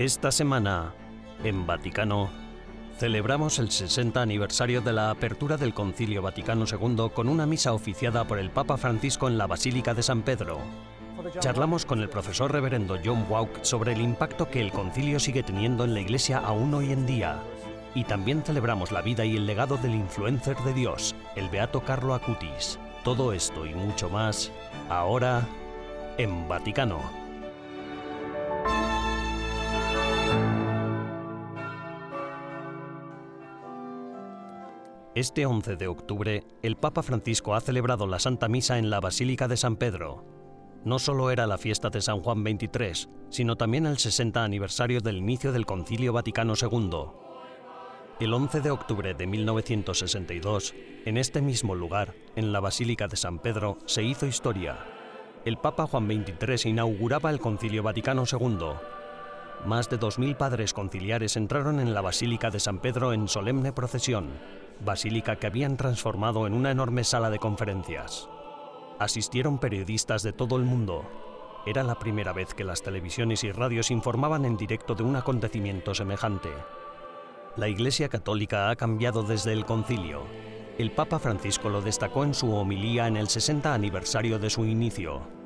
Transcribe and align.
Esta 0.00 0.32
semana, 0.32 0.94
en 1.44 1.66
Vaticano, 1.66 2.30
celebramos 2.96 3.58
el 3.58 3.70
60 3.70 4.22
aniversario 4.22 4.80
de 4.80 4.94
la 4.94 5.10
apertura 5.10 5.58
del 5.58 5.74
Concilio 5.74 6.22
Vaticano 6.22 6.64
II 6.64 7.10
con 7.12 7.28
una 7.28 7.44
misa 7.44 7.74
oficiada 7.74 8.24
por 8.24 8.38
el 8.38 8.50
Papa 8.50 8.78
Francisco 8.78 9.28
en 9.28 9.36
la 9.36 9.46
Basílica 9.46 9.92
de 9.92 10.02
San 10.02 10.22
Pedro. 10.22 10.58
Charlamos 11.40 11.84
con 11.84 12.00
el 12.00 12.08
profesor 12.08 12.50
reverendo 12.50 12.96
John 13.04 13.26
Wauk 13.28 13.62
sobre 13.62 13.92
el 13.92 14.00
impacto 14.00 14.48
que 14.48 14.62
el 14.62 14.72
concilio 14.72 15.20
sigue 15.20 15.42
teniendo 15.42 15.84
en 15.84 15.92
la 15.92 16.00
Iglesia 16.00 16.38
aún 16.38 16.72
hoy 16.72 16.92
en 16.92 17.04
día. 17.04 17.36
Y 17.94 18.04
también 18.04 18.42
celebramos 18.42 18.92
la 18.92 19.02
vida 19.02 19.26
y 19.26 19.36
el 19.36 19.44
legado 19.44 19.76
del 19.76 19.94
influencer 19.94 20.56
de 20.60 20.72
Dios, 20.72 21.14
el 21.36 21.50
Beato 21.50 21.82
Carlo 21.82 22.14
Acutis. 22.14 22.78
Todo 23.04 23.34
esto 23.34 23.66
y 23.66 23.74
mucho 23.74 24.08
más, 24.08 24.50
ahora, 24.88 25.46
en 26.16 26.48
Vaticano. 26.48 27.19
Este 35.16 35.44
11 35.44 35.74
de 35.74 35.88
octubre, 35.88 36.44
el 36.62 36.76
Papa 36.76 37.02
Francisco 37.02 37.56
ha 37.56 37.60
celebrado 37.60 38.06
la 38.06 38.20
Santa 38.20 38.46
Misa 38.46 38.78
en 38.78 38.90
la 38.90 39.00
Basílica 39.00 39.48
de 39.48 39.56
San 39.56 39.74
Pedro. 39.74 40.24
No 40.84 41.00
solo 41.00 41.32
era 41.32 41.48
la 41.48 41.58
fiesta 41.58 41.90
de 41.90 42.00
San 42.00 42.20
Juan 42.20 42.44
XXIII, 42.44 43.12
sino 43.28 43.56
también 43.56 43.86
el 43.86 43.98
60 43.98 44.44
aniversario 44.44 45.00
del 45.00 45.16
inicio 45.16 45.50
del 45.50 45.66
Concilio 45.66 46.12
Vaticano 46.12 46.54
II. 46.54 46.90
El 48.20 48.32
11 48.32 48.60
de 48.60 48.70
octubre 48.70 49.14
de 49.14 49.26
1962, 49.26 50.74
en 51.04 51.16
este 51.16 51.42
mismo 51.42 51.74
lugar, 51.74 52.14
en 52.36 52.52
la 52.52 52.60
Basílica 52.60 53.08
de 53.08 53.16
San 53.16 53.40
Pedro, 53.40 53.78
se 53.86 54.04
hizo 54.04 54.26
historia. 54.26 54.78
El 55.44 55.56
Papa 55.56 55.88
Juan 55.88 56.06
XXIII 56.06 56.70
inauguraba 56.70 57.30
el 57.30 57.40
Concilio 57.40 57.82
Vaticano 57.82 58.22
II. 58.30 58.58
Más 59.66 59.90
de 59.90 59.98
2.000 59.98 60.36
padres 60.36 60.72
conciliares 60.72 61.36
entraron 61.36 61.80
en 61.80 61.94
la 61.94 62.00
Basílica 62.00 62.48
de 62.50 62.60
San 62.60 62.78
Pedro 62.78 63.12
en 63.12 63.26
solemne 63.26 63.72
procesión, 63.72 64.28
basílica 64.84 65.36
que 65.36 65.46
habían 65.46 65.76
transformado 65.76 66.46
en 66.46 66.54
una 66.54 66.70
enorme 66.70 67.04
sala 67.04 67.30
de 67.30 67.38
conferencias. 67.38 68.28
Asistieron 68.98 69.58
periodistas 69.58 70.22
de 70.22 70.32
todo 70.32 70.56
el 70.56 70.64
mundo. 70.64 71.04
Era 71.66 71.82
la 71.82 71.98
primera 71.98 72.32
vez 72.32 72.54
que 72.54 72.64
las 72.64 72.82
televisiones 72.82 73.44
y 73.44 73.52
radios 73.52 73.90
informaban 73.90 74.44
en 74.44 74.56
directo 74.56 74.94
de 74.94 75.02
un 75.02 75.16
acontecimiento 75.16 75.94
semejante. 75.94 76.50
La 77.56 77.68
Iglesia 77.68 78.08
Católica 78.08 78.70
ha 78.70 78.76
cambiado 78.76 79.22
desde 79.22 79.52
el 79.52 79.64
concilio. 79.64 80.22
El 80.78 80.92
Papa 80.92 81.18
Francisco 81.18 81.68
lo 81.68 81.82
destacó 81.82 82.24
en 82.24 82.32
su 82.32 82.54
homilía 82.54 83.06
en 83.06 83.16
el 83.16 83.28
60 83.28 83.74
aniversario 83.74 84.38
de 84.38 84.50
su 84.50 84.64
inicio. 84.64 85.39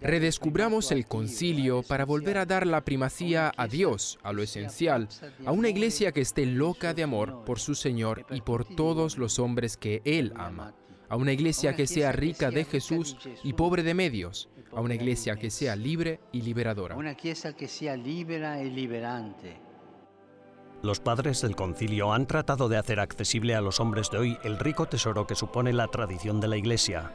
Redescubramos 0.00 0.92
el 0.92 1.06
concilio 1.06 1.82
para 1.82 2.04
volver 2.04 2.38
a 2.38 2.46
dar 2.46 2.66
la 2.66 2.84
primacía 2.84 3.52
a 3.56 3.66
Dios, 3.66 4.18
a 4.22 4.32
lo 4.32 4.42
esencial, 4.42 5.08
a 5.44 5.52
una 5.52 5.68
iglesia 5.68 6.12
que 6.12 6.22
esté 6.22 6.46
loca 6.46 6.94
de 6.94 7.02
amor 7.02 7.44
por 7.44 7.58
su 7.58 7.74
Señor 7.74 8.24
y 8.30 8.40
por 8.40 8.64
todos 8.64 9.18
los 9.18 9.38
hombres 9.38 9.76
que 9.76 10.00
Él 10.04 10.32
ama, 10.36 10.74
a 11.08 11.16
una 11.16 11.32
iglesia 11.32 11.74
que 11.74 11.86
sea 11.86 12.12
rica 12.12 12.50
de 12.50 12.64
Jesús 12.64 13.16
y 13.44 13.52
pobre 13.52 13.82
de 13.82 13.94
medios, 13.94 14.48
a 14.72 14.80
una 14.80 14.94
iglesia 14.94 15.36
que 15.36 15.50
sea 15.50 15.76
libre 15.76 16.20
y 16.32 16.42
liberadora. 16.42 16.96
Una 16.96 17.12
iglesia 17.12 17.52
que 17.54 17.68
sea 17.68 17.96
libera 17.96 18.62
y 18.62 18.70
liberante. 18.70 19.70
Los 20.82 20.98
padres 20.98 21.42
del 21.42 21.56
concilio 21.56 22.14
han 22.14 22.26
tratado 22.26 22.70
de 22.70 22.78
hacer 22.78 23.00
accesible 23.00 23.54
a 23.54 23.60
los 23.60 23.80
hombres 23.80 24.10
de 24.10 24.16
hoy 24.16 24.38
el 24.44 24.58
rico 24.58 24.86
tesoro 24.86 25.26
que 25.26 25.34
supone 25.34 25.74
la 25.74 25.88
tradición 25.88 26.40
de 26.40 26.48
la 26.48 26.56
Iglesia, 26.56 27.12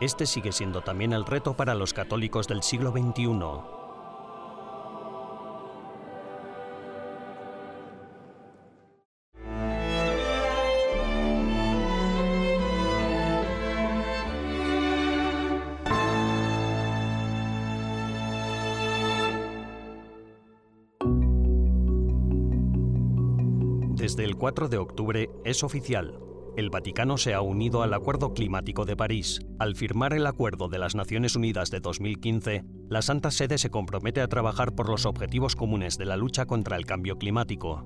este 0.00 0.26
sigue 0.26 0.52
siendo 0.52 0.82
también 0.82 1.12
el 1.12 1.24
reto 1.24 1.54
para 1.54 1.74
los 1.74 1.94
católicos 1.94 2.46
del 2.46 2.62
siglo 2.62 2.92
XXI. 2.92 3.76
Desde 23.94 24.24
el 24.24 24.36
4 24.36 24.68
de 24.68 24.78
octubre 24.78 25.30
es 25.44 25.64
oficial 25.64 26.35
el 26.56 26.70
Vaticano 26.70 27.18
se 27.18 27.34
ha 27.34 27.42
unido 27.42 27.82
al 27.82 27.92
Acuerdo 27.92 28.32
Climático 28.32 28.86
de 28.86 28.96
París. 28.96 29.40
Al 29.58 29.76
firmar 29.76 30.14
el 30.14 30.26
Acuerdo 30.26 30.68
de 30.68 30.78
las 30.78 30.94
Naciones 30.94 31.36
Unidas 31.36 31.70
de 31.70 31.80
2015, 31.80 32.64
la 32.88 33.02
Santa 33.02 33.30
Sede 33.30 33.58
se 33.58 33.68
compromete 33.68 34.22
a 34.22 34.28
trabajar 34.28 34.74
por 34.74 34.88
los 34.88 35.04
objetivos 35.04 35.54
comunes 35.54 35.98
de 35.98 36.06
la 36.06 36.16
lucha 36.16 36.46
contra 36.46 36.78
el 36.78 36.86
cambio 36.86 37.18
climático. 37.18 37.84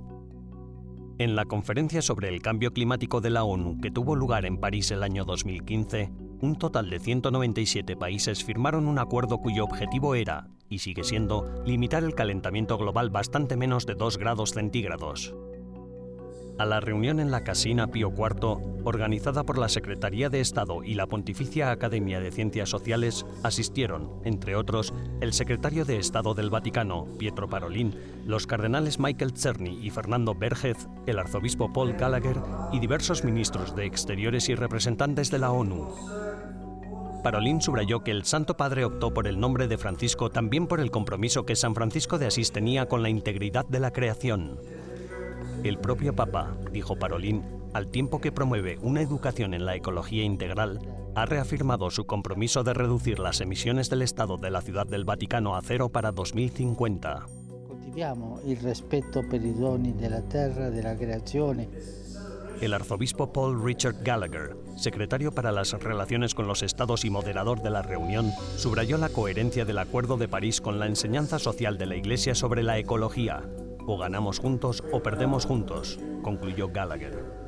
En 1.18 1.34
la 1.34 1.46
conferencia 1.46 2.00
sobre 2.00 2.28
el 2.28 2.42
cambio 2.42 2.72
climático 2.72 3.20
de 3.20 3.30
la 3.30 3.42
ONU 3.42 3.80
que 3.80 3.90
tuvo 3.90 4.14
lugar 4.14 4.46
en 4.46 4.58
París 4.58 4.92
el 4.92 5.02
año 5.02 5.24
2015, 5.24 6.12
un 6.40 6.56
total 6.56 6.88
de 6.90 7.00
197 7.00 7.96
países 7.96 8.44
firmaron 8.44 8.86
un 8.86 9.00
acuerdo 9.00 9.38
cuyo 9.38 9.64
objetivo 9.64 10.14
era, 10.14 10.48
y 10.68 10.78
sigue 10.78 11.02
siendo, 11.02 11.52
limitar 11.66 12.04
el 12.04 12.14
calentamiento 12.14 12.78
global 12.78 13.10
bastante 13.10 13.56
menos 13.56 13.84
de 13.84 13.96
2 13.96 14.16
grados 14.16 14.52
centígrados. 14.52 15.34
A 16.60 16.66
la 16.66 16.78
reunión 16.78 17.20
en 17.20 17.30
la 17.30 17.42
Casina 17.42 17.86
Pío 17.86 18.12
IV, 18.14 18.82
organizada 18.84 19.44
por 19.44 19.56
la 19.56 19.70
Secretaría 19.70 20.28
de 20.28 20.42
Estado 20.42 20.84
y 20.84 20.92
la 20.92 21.06
Pontificia 21.06 21.70
Academia 21.70 22.20
de 22.20 22.30
Ciencias 22.30 22.68
Sociales, 22.68 23.24
asistieron, 23.42 24.10
entre 24.24 24.56
otros, 24.56 24.92
el 25.22 25.32
secretario 25.32 25.86
de 25.86 25.96
Estado 25.96 26.34
del 26.34 26.50
Vaticano, 26.50 27.06
Pietro 27.18 27.48
Parolin, 27.48 27.94
los 28.26 28.46
cardenales 28.46 28.98
Michael 28.98 29.32
Czerny 29.32 29.78
y 29.82 29.88
Fernando 29.88 30.34
Bergez, 30.34 30.86
el 31.06 31.18
arzobispo 31.18 31.72
Paul 31.72 31.94
Gallagher 31.94 32.36
y 32.74 32.78
diversos 32.78 33.24
ministros 33.24 33.74
de 33.74 33.86
Exteriores 33.86 34.50
y 34.50 34.54
representantes 34.54 35.30
de 35.30 35.38
la 35.38 35.52
ONU. 35.52 35.88
Parolín 37.22 37.62
subrayó 37.62 38.04
que 38.04 38.10
el 38.10 38.24
Santo 38.24 38.58
Padre 38.58 38.84
optó 38.84 39.14
por 39.14 39.26
el 39.26 39.40
nombre 39.40 39.66
de 39.66 39.78
Francisco 39.78 40.28
también 40.28 40.66
por 40.66 40.80
el 40.80 40.90
compromiso 40.90 41.46
que 41.46 41.56
San 41.56 41.74
Francisco 41.74 42.18
de 42.18 42.26
Asís 42.26 42.52
tenía 42.52 42.86
con 42.86 43.02
la 43.02 43.08
integridad 43.08 43.64
de 43.64 43.80
la 43.80 43.92
creación. 43.92 44.58
El 45.62 45.76
propio 45.78 46.14
Papa, 46.14 46.56
dijo 46.72 46.96
Parolín, 46.96 47.42
al 47.74 47.88
tiempo 47.88 48.18
que 48.18 48.32
promueve 48.32 48.78
una 48.80 49.02
educación 49.02 49.52
en 49.52 49.66
la 49.66 49.76
ecología 49.76 50.24
integral, 50.24 50.80
ha 51.14 51.26
reafirmado 51.26 51.90
su 51.90 52.06
compromiso 52.06 52.64
de 52.64 52.72
reducir 52.72 53.18
las 53.18 53.42
emisiones 53.42 53.90
del 53.90 54.00
Estado 54.00 54.38
de 54.38 54.50
la 54.50 54.62
Ciudad 54.62 54.86
del 54.86 55.04
Vaticano 55.04 55.56
a 55.56 55.62
cero 55.62 55.90
para 55.90 56.12
2050. 56.12 57.26
el 58.46 58.56
respeto 58.56 59.22
per 59.28 59.44
i 59.44 59.52
doni 59.52 59.92
della 59.92 60.22
terra, 60.22 60.70
della 60.70 60.96
creazione. 60.96 61.68
El 62.62 62.72
arzobispo 62.72 63.30
Paul 63.30 63.62
Richard 63.62 64.02
Gallagher, 64.02 64.56
secretario 64.76 65.32
para 65.32 65.52
las 65.52 65.72
relaciones 65.72 66.34
con 66.34 66.46
los 66.46 66.62
estados 66.62 67.04
y 67.04 67.10
moderador 67.10 67.60
de 67.60 67.70
la 67.70 67.82
reunión, 67.82 68.32
subrayó 68.56 68.96
la 68.96 69.10
coherencia 69.10 69.66
del 69.66 69.78
Acuerdo 69.78 70.16
de 70.16 70.28
París 70.28 70.60
con 70.60 70.78
la 70.78 70.86
enseñanza 70.86 71.38
social 71.38 71.76
de 71.76 71.86
la 71.86 71.96
Iglesia 71.96 72.34
sobre 72.34 72.62
la 72.62 72.78
ecología, 72.78 73.42
o 73.86 73.98
ganamos 73.98 74.38
juntos 74.38 74.82
o 74.92 75.02
perdemos 75.02 75.46
juntos, 75.46 75.98
concluyó 76.22 76.68
Gallagher. 76.68 77.39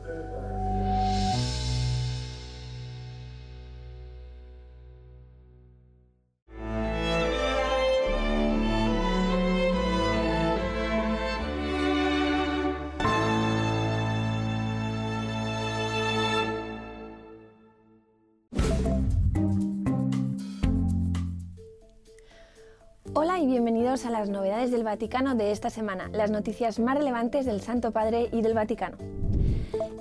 Las 24.22 24.30
novedades 24.30 24.70
del 24.70 24.84
Vaticano 24.84 25.34
de 25.34 25.50
esta 25.50 25.68
semana, 25.68 26.08
las 26.12 26.30
noticias 26.30 26.78
más 26.78 26.96
relevantes 26.96 27.44
del 27.44 27.60
Santo 27.60 27.90
Padre 27.90 28.28
y 28.30 28.40
del 28.40 28.54
Vaticano. 28.54 28.96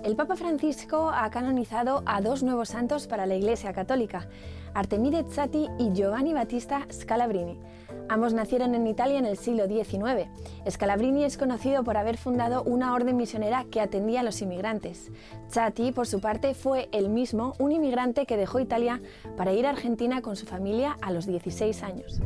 El 0.03 0.15
Papa 0.15 0.35
Francisco 0.35 1.09
ha 1.11 1.31
canonizado 1.31 2.03
a 2.05 2.21
dos 2.21 2.43
nuevos 2.43 2.69
santos 2.69 3.07
para 3.07 3.25
la 3.25 3.33
Iglesia 3.33 3.73
Católica, 3.73 4.27
Artemide 4.75 5.25
Zati 5.27 5.67
y 5.79 5.91
Giovanni 5.93 6.33
Battista 6.33 6.85
Scalabrini. 6.91 7.57
Ambos 8.09 8.35
nacieron 8.35 8.75
en 8.75 8.85
Italia 8.85 9.17
en 9.17 9.25
el 9.25 9.37
siglo 9.37 9.65
XIX. 9.65 10.27
Scalabrini 10.69 11.23
es 11.23 11.39
conocido 11.39 11.83
por 11.83 11.97
haber 11.97 12.17
fundado 12.17 12.61
una 12.61 12.93
orden 12.93 13.17
misionera 13.17 13.65
que 13.71 13.81
atendía 13.81 14.19
a 14.19 14.23
los 14.23 14.39
inmigrantes. 14.43 15.11
Zati, 15.49 15.91
por 15.91 16.05
su 16.05 16.21
parte, 16.21 16.53
fue 16.53 16.89
el 16.91 17.09
mismo 17.09 17.55
un 17.57 17.71
inmigrante 17.71 18.27
que 18.27 18.37
dejó 18.37 18.59
Italia 18.59 19.01
para 19.35 19.53
ir 19.53 19.65
a 19.65 19.71
Argentina 19.71 20.21
con 20.21 20.35
su 20.35 20.45
familia 20.45 20.95
a 21.01 21.11
los 21.11 21.25
16 21.25 21.81
años. 21.81 22.21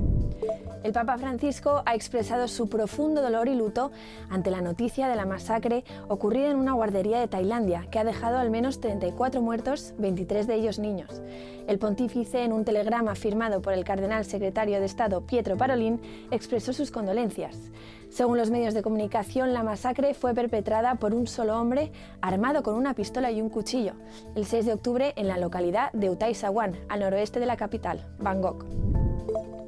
El 0.84 0.94
Papa 0.94 1.18
Francisco 1.18 1.82
ha 1.86 1.96
expresado 1.96 2.48
su 2.48 2.70
profundo 2.70 3.24
dolor 3.24 3.48
y 3.48 3.56
luto 3.56 3.92
ante 4.30 4.52
la 4.52 4.62
noticia 4.62 5.08
de 5.08 5.16
la 5.16 5.26
masacre 5.26 5.84
ocurrida 6.08 6.52
en 6.52 6.58
una 6.58 6.74
guardería 6.74 7.20
de 7.20 7.28
Tailandia, 7.28 7.88
que 7.90 7.98
ha 7.98 8.04
dejado 8.04 8.38
al 8.38 8.52
menos 8.52 8.82
34 8.82 9.42
muertos, 9.42 9.96
23 9.98 10.46
de 10.46 10.54
ellos 10.54 10.78
niños. 10.78 11.24
El 11.68 11.80
pontífice, 11.80 12.44
en 12.44 12.54
un 12.54 12.66
telegrama 12.66 13.16
firmado 13.16 13.64
por 13.64 13.74
el 13.74 13.84
cardenal 13.84 14.26
secretario 14.26 14.80
de 14.80 14.86
Estado 14.86 15.22
Pietro 15.22 15.58
Parolin, 15.58 16.00
expresó 16.30 16.72
sus 16.72 16.92
condolencias. 16.92 17.72
Según 18.10 18.38
los 18.38 18.52
medios 18.52 18.76
de 18.76 18.84
comunicación, 18.84 19.54
la 19.54 19.64
masacre 19.64 20.14
fue 20.14 20.36
perpetrada 20.36 20.96
por 20.96 21.16
un 21.16 21.26
solo 21.26 21.60
hombre 21.60 21.92
armado 22.22 22.62
con 22.62 22.76
una 22.76 22.94
pistola 22.94 23.32
y 23.32 23.42
un 23.42 23.50
cuchillo, 23.50 23.94
el 24.36 24.46
6 24.46 24.68
de 24.68 24.74
octubre 24.74 25.14
en 25.16 25.28
la 25.28 25.38
localidad 25.40 25.92
de 25.94 26.12
Utai 26.12 26.36
Sawan, 26.36 26.76
al 26.90 27.00
noroeste 27.00 27.40
de 27.40 27.48
la 27.48 27.58
capital, 27.58 28.06
Bangkok. 28.20 29.15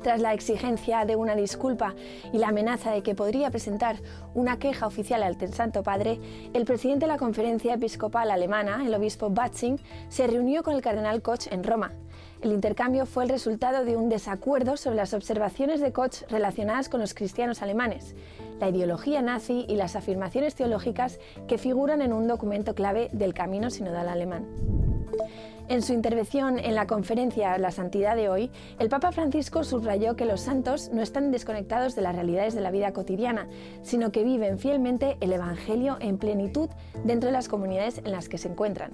Tras 0.03 0.21
la 0.21 0.33
exigencia 0.33 1.05
de 1.05 1.15
una 1.15 1.35
disculpa 1.35 1.95
y 2.31 2.37
la 2.37 2.49
amenaza 2.49 2.91
de 2.91 3.03
que 3.03 3.15
podría 3.15 3.49
presentar 3.49 3.97
una 4.33 4.59
queja 4.59 4.87
oficial 4.87 5.23
al 5.23 5.37
Santo 5.53 5.83
Padre, 5.83 6.19
el 6.53 6.65
presidente 6.65 7.05
de 7.05 7.11
la 7.11 7.17
Conferencia 7.17 7.73
Episcopal 7.73 8.31
Alemana, 8.31 8.83
el 8.85 8.93
obispo 8.93 9.29
Batzing, 9.29 9.79
se 10.09 10.27
reunió 10.27 10.63
con 10.63 10.75
el 10.75 10.81
cardenal 10.81 11.21
Koch 11.21 11.47
en 11.51 11.63
Roma. 11.63 11.91
El 12.41 12.51
intercambio 12.51 13.05
fue 13.05 13.23
el 13.23 13.29
resultado 13.29 13.83
de 13.83 13.97
un 13.97 14.09
desacuerdo 14.09 14.77
sobre 14.77 14.97
las 14.97 15.13
observaciones 15.13 15.81
de 15.81 15.91
Koch 15.91 16.21
relacionadas 16.29 16.87
con 16.87 17.01
los 17.01 17.13
cristianos 17.13 17.61
alemanes, 17.61 18.15
la 18.59 18.69
ideología 18.69 19.21
nazi 19.21 19.65
y 19.67 19.75
las 19.75 19.95
afirmaciones 19.95 20.53
teológicas 20.53 21.19
que 21.47 21.57
figuran 21.57 22.01
en 22.01 22.13
un 22.13 22.27
documento 22.27 22.75
clave 22.75 23.09
del 23.11 23.33
camino 23.33 23.71
sinodal 23.71 24.07
alemán. 24.07 24.45
En 25.69 25.81
su 25.81 25.91
intervención 25.91 26.59
en 26.59 26.75
la 26.75 26.87
conferencia 26.87 27.57
La 27.57 27.71
Santidad 27.71 28.15
de 28.15 28.29
hoy, 28.29 28.49
el 28.79 28.87
Papa 28.87 29.11
Francisco 29.11 29.65
subrayó 29.65 30.15
que 30.15 30.23
los 30.23 30.39
santos 30.39 30.89
no 30.93 31.01
están 31.01 31.29
desconectados 31.29 31.93
de 31.93 32.01
las 32.01 32.15
realidades 32.15 32.55
de 32.55 32.61
la 32.61 32.71
vida 32.71 32.93
cotidiana, 32.93 33.49
sino 33.81 34.13
que 34.13 34.23
viven 34.23 34.59
fielmente 34.59 35.17
el 35.19 35.33
Evangelio 35.33 35.97
en 35.99 36.19
plenitud 36.19 36.69
dentro 37.03 37.27
de 37.27 37.33
las 37.33 37.49
comunidades 37.49 37.97
en 37.97 38.13
las 38.13 38.29
que 38.29 38.37
se 38.37 38.47
encuentran. 38.47 38.91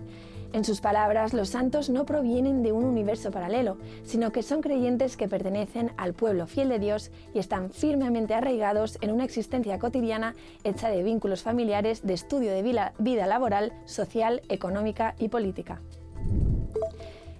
En 0.51 0.65
sus 0.65 0.81
palabras, 0.81 1.33
los 1.33 1.49
santos 1.49 1.91
no 1.91 2.07
provienen 2.07 2.63
de 2.63 2.71
un 2.71 2.85
universo 2.85 3.29
paralelo, 3.29 3.77
sino 4.03 4.31
que 4.31 4.41
son 4.41 4.61
creyentes 4.61 5.15
que 5.15 5.27
pertenecen 5.27 5.91
al 5.95 6.15
pueblo 6.15 6.47
fiel 6.47 6.69
de 6.69 6.79
Dios 6.79 7.11
y 7.35 7.39
están 7.39 7.69
firmemente 7.69 8.33
arraigados 8.33 8.97
en 9.01 9.11
una 9.11 9.25
existencia 9.25 9.77
cotidiana 9.77 10.33
hecha 10.63 10.89
de 10.89 11.03
vínculos 11.03 11.43
familiares, 11.43 12.01
de 12.01 12.15
estudio 12.15 12.51
de 12.51 12.91
vida 12.97 13.27
laboral, 13.27 13.73
social, 13.85 14.41
económica 14.49 15.13
y 15.19 15.29
política. 15.29 15.79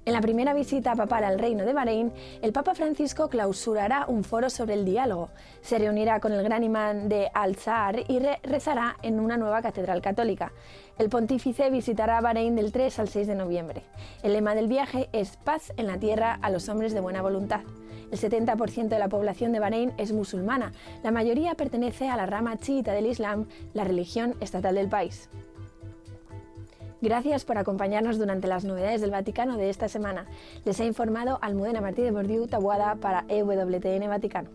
En 0.06 0.12
la 0.12 0.20
primera 0.20 0.54
visita 0.54 0.96
papal 0.96 1.24
al 1.24 1.40
Reino 1.40 1.64
de 1.64 1.72
Bahrein, 1.72 2.12
el 2.42 2.52
Papa 2.52 2.76
Francisco 2.76 3.30
clausurará 3.30 4.04
un 4.06 4.26
foro 4.26 4.50
sobre 4.50 4.74
el 4.74 4.84
diálogo, 4.84 5.30
se 5.62 5.80
reunirá 5.80 6.20
con 6.20 6.34
el 6.34 6.44
gran 6.44 6.62
imán 6.62 7.08
de 7.08 7.30
Al-Zahar 7.34 8.04
y 8.10 8.20
rezará 8.44 8.98
en 9.02 9.22
una 9.22 9.38
nueva 9.38 9.62
catedral 9.62 10.02
católica. 10.02 10.52
El 10.98 11.08
pontífice 11.08 11.70
visitará 11.70 12.20
Bahrein 12.20 12.54
del 12.58 12.74
3 12.74 13.00
al 13.00 13.08
6 13.08 13.28
de 13.28 13.36
noviembre. 13.36 13.84
El 14.24 14.34
lema 14.34 14.56
del 14.56 14.68
viaje 14.68 15.08
es 15.14 15.38
Paz 15.38 15.72
en 15.78 15.88
la 15.88 15.98
tierra 15.98 16.38
a 16.42 16.50
los 16.50 16.68
hombres 16.68 16.94
de 16.94 17.00
buena 17.00 17.22
voluntad. 17.22 17.62
El 18.12 18.20
70% 18.20 18.90
de 18.90 19.00
la 19.00 19.08
población 19.08 19.54
de 19.54 19.62
Bahrein 19.62 19.94
es 19.98 20.12
musulmana, 20.12 20.74
la 21.02 21.12
mayoría 21.12 21.56
pertenece 21.56 22.10
a 22.10 22.18
la 22.18 22.26
rama 22.26 22.58
chiita 22.58 22.92
del 22.92 23.08
Islam, 23.08 23.48
la 23.74 23.86
religión 23.86 24.36
estatal 24.42 24.76
del 24.76 24.90
país. 24.90 25.30
Gracias 27.04 27.44
por 27.44 27.58
acompañarnos 27.58 28.18
durante 28.18 28.48
las 28.48 28.64
novedades 28.64 29.02
del 29.02 29.12
Vaticano 29.12 29.58
de 29.58 29.70
esta 29.70 29.90
semana. 29.90 30.26
Les 30.64 30.80
ha 30.80 30.86
informado 30.86 31.38
Almudena 31.42 31.82
Martí 31.82 32.02
de 32.02 32.12
Bordiú 32.12 32.48
Tabuada 32.48 32.96
para 32.96 33.26
EWTN 33.28 34.08
Vaticano. 34.08 34.50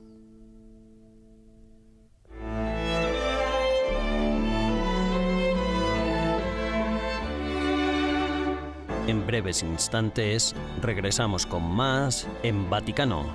En 9.07 9.27
breves 9.27 9.63
instantes 9.63 10.55
regresamos 10.81 11.45
con 11.45 11.63
más 11.63 12.27
en 12.43 12.71
Vaticano. 12.71 13.27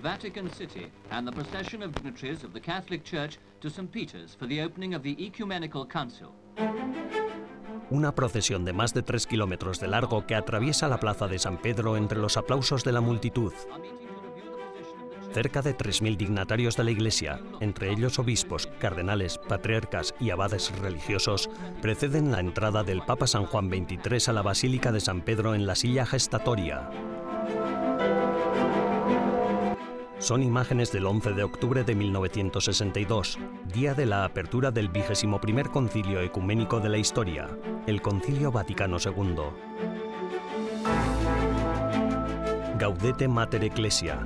Vatican 0.00 0.50
City 0.50 0.90
and 1.10 1.26
the 1.26 1.32
procession 1.32 1.82
of 1.82 1.92
dignitaries 1.92 2.42
of 2.42 2.52
the 2.52 2.60
Catholic 2.60 3.04
Church 3.04 3.38
to 3.60 3.68
St. 3.68 3.90
Peter's 3.90 4.34
for 4.34 4.48
the 4.48 4.62
opening 4.62 4.94
of 4.94 5.02
the 5.02 5.14
Ecumenical 5.18 5.86
Council. 5.86 6.28
Una 7.90 8.14
procesión 8.14 8.64
de 8.64 8.72
más 8.72 8.94
de 8.94 9.02
tres 9.02 9.26
kilómetros 9.26 9.80
de 9.80 9.88
largo 9.88 10.26
que 10.26 10.34
atraviesa 10.34 10.88
la 10.88 11.00
plaza 11.00 11.26
de 11.26 11.38
San 11.38 11.58
Pedro 11.58 11.96
entre 11.96 12.18
los 12.18 12.36
aplausos 12.36 12.84
de 12.84 12.92
la 12.92 13.00
multitud. 13.00 13.52
Cerca 15.32 15.62
de 15.62 15.76
3.000 15.76 16.16
dignatarios 16.16 16.76
de 16.76 16.84
la 16.84 16.90
Iglesia, 16.90 17.40
entre 17.60 17.90
ellos 17.90 18.18
obispos, 18.18 18.68
cardenales, 18.78 19.38
patriarcas 19.38 20.14
y 20.18 20.30
abades 20.30 20.76
religiosos, 20.80 21.50
preceden 21.80 22.32
la 22.32 22.40
entrada 22.40 22.82
del 22.82 23.02
Papa 23.02 23.28
San 23.28 23.46
Juan 23.46 23.68
XXIII 23.68 24.24
a 24.26 24.32
la 24.32 24.42
Basílica 24.42 24.90
de 24.90 25.00
San 25.00 25.20
Pedro 25.22 25.54
en 25.54 25.66
la 25.66 25.76
silla 25.76 26.04
gestatoria. 26.04 26.90
Son 30.20 30.42
imágenes 30.42 30.92
del 30.92 31.06
11 31.06 31.32
de 31.32 31.42
octubre 31.42 31.82
de 31.82 31.94
1962, 31.94 33.38
día 33.72 33.94
de 33.94 34.04
la 34.04 34.26
apertura 34.26 34.70
del 34.70 34.90
vigésimo 34.90 35.40
primer 35.40 35.70
concilio 35.70 36.20
ecuménico 36.20 36.78
de 36.78 36.90
la 36.90 36.98
historia, 36.98 37.48
el 37.86 38.02
Concilio 38.02 38.52
Vaticano 38.52 38.98
II. 39.02 39.34
Gaudete 42.78 43.28
Mater 43.28 43.64
Ecclesia, 43.64 44.20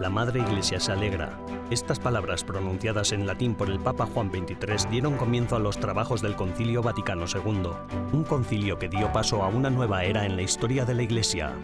la 0.00 0.10
Madre 0.10 0.40
Iglesia 0.40 0.80
se 0.80 0.90
alegra. 0.90 1.38
Estas 1.70 2.00
palabras 2.00 2.42
pronunciadas 2.42 3.12
en 3.12 3.24
latín 3.24 3.54
por 3.54 3.70
el 3.70 3.78
Papa 3.78 4.06
Juan 4.12 4.32
XXIII 4.32 4.90
dieron 4.90 5.16
comienzo 5.16 5.54
a 5.54 5.60
los 5.60 5.78
trabajos 5.78 6.22
del 6.22 6.34
Concilio 6.34 6.82
Vaticano 6.82 7.24
II, 7.32 7.70
un 8.12 8.24
concilio 8.24 8.80
que 8.80 8.88
dio 8.88 9.12
paso 9.12 9.44
a 9.44 9.48
una 9.48 9.70
nueva 9.70 10.02
era 10.02 10.26
en 10.26 10.34
la 10.34 10.42
historia 10.42 10.84
de 10.84 10.94
la 10.94 11.02
Iglesia. 11.04 11.54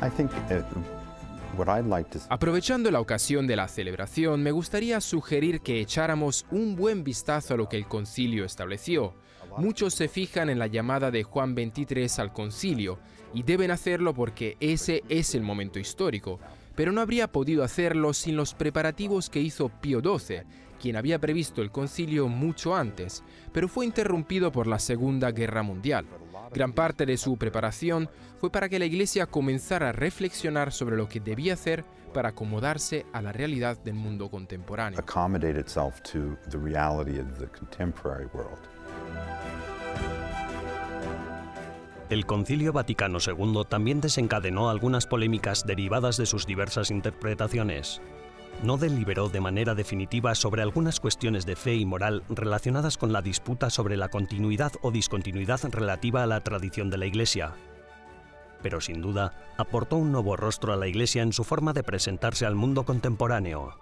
Uh, 0.00 1.03
Aprovechando 2.28 2.90
la 2.90 3.00
ocasión 3.00 3.46
de 3.46 3.56
la 3.56 3.68
celebración, 3.68 4.42
me 4.42 4.50
gustaría 4.50 5.00
sugerir 5.00 5.60
que 5.60 5.80
echáramos 5.80 6.46
un 6.50 6.76
buen 6.76 7.04
vistazo 7.04 7.54
a 7.54 7.56
lo 7.56 7.68
que 7.68 7.76
el 7.76 7.86
concilio 7.86 8.44
estableció. 8.44 9.14
Muchos 9.56 9.94
se 9.94 10.08
fijan 10.08 10.50
en 10.50 10.58
la 10.58 10.66
llamada 10.66 11.10
de 11.10 11.22
Juan 11.22 11.54
XXIII 11.54 12.08
al 12.18 12.32
concilio, 12.32 12.98
y 13.34 13.42
deben 13.42 13.70
hacerlo 13.70 14.14
porque 14.14 14.56
ese 14.60 15.02
es 15.08 15.34
el 15.34 15.42
momento 15.42 15.78
histórico, 15.78 16.38
pero 16.74 16.92
no 16.92 17.00
habría 17.00 17.30
podido 17.30 17.64
hacerlo 17.64 18.12
sin 18.14 18.36
los 18.36 18.54
preparativos 18.54 19.28
que 19.28 19.40
hizo 19.40 19.68
Pío 19.68 20.00
XII, 20.00 20.42
quien 20.80 20.96
había 20.96 21.18
previsto 21.18 21.62
el 21.62 21.70
concilio 21.70 22.28
mucho 22.28 22.74
antes, 22.74 23.22
pero 23.52 23.68
fue 23.68 23.86
interrumpido 23.86 24.52
por 24.52 24.66
la 24.66 24.78
Segunda 24.78 25.30
Guerra 25.32 25.62
Mundial. 25.62 26.06
Gran 26.52 26.72
parte 26.72 27.06
de 27.06 27.16
su 27.16 27.36
preparación 27.36 28.08
fue 28.38 28.50
para 28.50 28.68
que 28.68 28.78
la 28.78 28.84
Iglesia 28.84 29.26
comenzara 29.26 29.90
a 29.90 29.92
reflexionar 29.92 30.72
sobre 30.72 30.96
lo 30.96 31.08
que 31.08 31.20
debía 31.20 31.54
hacer 31.54 31.84
para 32.12 32.30
acomodarse 32.30 33.06
a 33.12 33.22
la 33.22 33.32
realidad 33.32 33.76
del 33.78 33.94
mundo 33.94 34.30
contemporáneo. 34.30 35.00
El 42.10 42.26
Concilio 42.26 42.72
Vaticano 42.72 43.18
II 43.18 43.62
también 43.68 44.00
desencadenó 44.00 44.68
algunas 44.68 45.06
polémicas 45.06 45.66
derivadas 45.66 46.16
de 46.16 46.26
sus 46.26 46.46
diversas 46.46 46.90
interpretaciones 46.90 48.00
no 48.62 48.76
deliberó 48.76 49.28
de 49.28 49.40
manera 49.40 49.74
definitiva 49.74 50.34
sobre 50.34 50.62
algunas 50.62 51.00
cuestiones 51.00 51.46
de 51.46 51.56
fe 51.56 51.74
y 51.74 51.84
moral 51.84 52.22
relacionadas 52.28 52.96
con 52.96 53.12
la 53.12 53.22
disputa 53.22 53.70
sobre 53.70 53.96
la 53.96 54.08
continuidad 54.08 54.72
o 54.82 54.90
discontinuidad 54.90 55.60
relativa 55.70 56.22
a 56.22 56.26
la 56.26 56.40
tradición 56.40 56.90
de 56.90 56.98
la 56.98 57.06
Iglesia. 57.06 57.52
Pero 58.62 58.80
sin 58.80 59.02
duda, 59.02 59.34
aportó 59.58 59.96
un 59.96 60.12
nuevo 60.12 60.36
rostro 60.36 60.72
a 60.72 60.76
la 60.76 60.86
Iglesia 60.86 61.22
en 61.22 61.32
su 61.32 61.44
forma 61.44 61.72
de 61.72 61.82
presentarse 61.82 62.46
al 62.46 62.54
mundo 62.54 62.84
contemporáneo. 62.84 63.74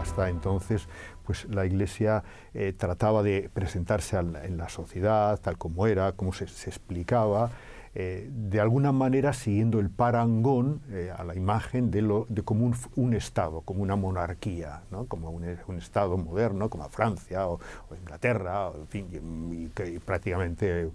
Hasta 0.00 0.28
entonces, 0.28 0.86
pues 1.24 1.46
la 1.46 1.64
Iglesia 1.64 2.22
eh, 2.52 2.74
trataba 2.76 3.22
de 3.22 3.48
presentarse 3.52 4.18
en 4.18 4.58
la 4.58 4.68
sociedad 4.68 5.40
tal 5.40 5.56
como 5.56 5.86
era, 5.86 6.12
como 6.12 6.34
se 6.34 6.44
explicaba, 6.44 7.50
eh, 7.94 8.28
de 8.30 8.60
alguna 8.60 8.92
manera 8.92 9.32
siguiendo 9.32 9.78
el 9.80 9.90
parangón 9.90 10.80
eh, 10.90 11.12
a 11.16 11.22
la 11.24 11.34
imagen 11.34 11.90
de, 11.90 12.02
lo, 12.02 12.26
de 12.28 12.42
como 12.42 12.72
un, 12.96 13.14
Estado, 13.14 13.60
como 13.60 13.82
una 13.82 13.96
monarquía, 13.96 14.82
¿no? 14.90 15.06
como 15.06 15.30
un, 15.30 15.44
Estado 15.78 16.16
moderno, 16.16 16.68
como 16.70 16.88
Francia 16.88 17.46
o, 17.46 17.60
Inglaterra, 17.96 18.70
en 18.74 18.88
fin, 18.88 19.08
y, 19.52 19.98
prácticamente 19.98 20.90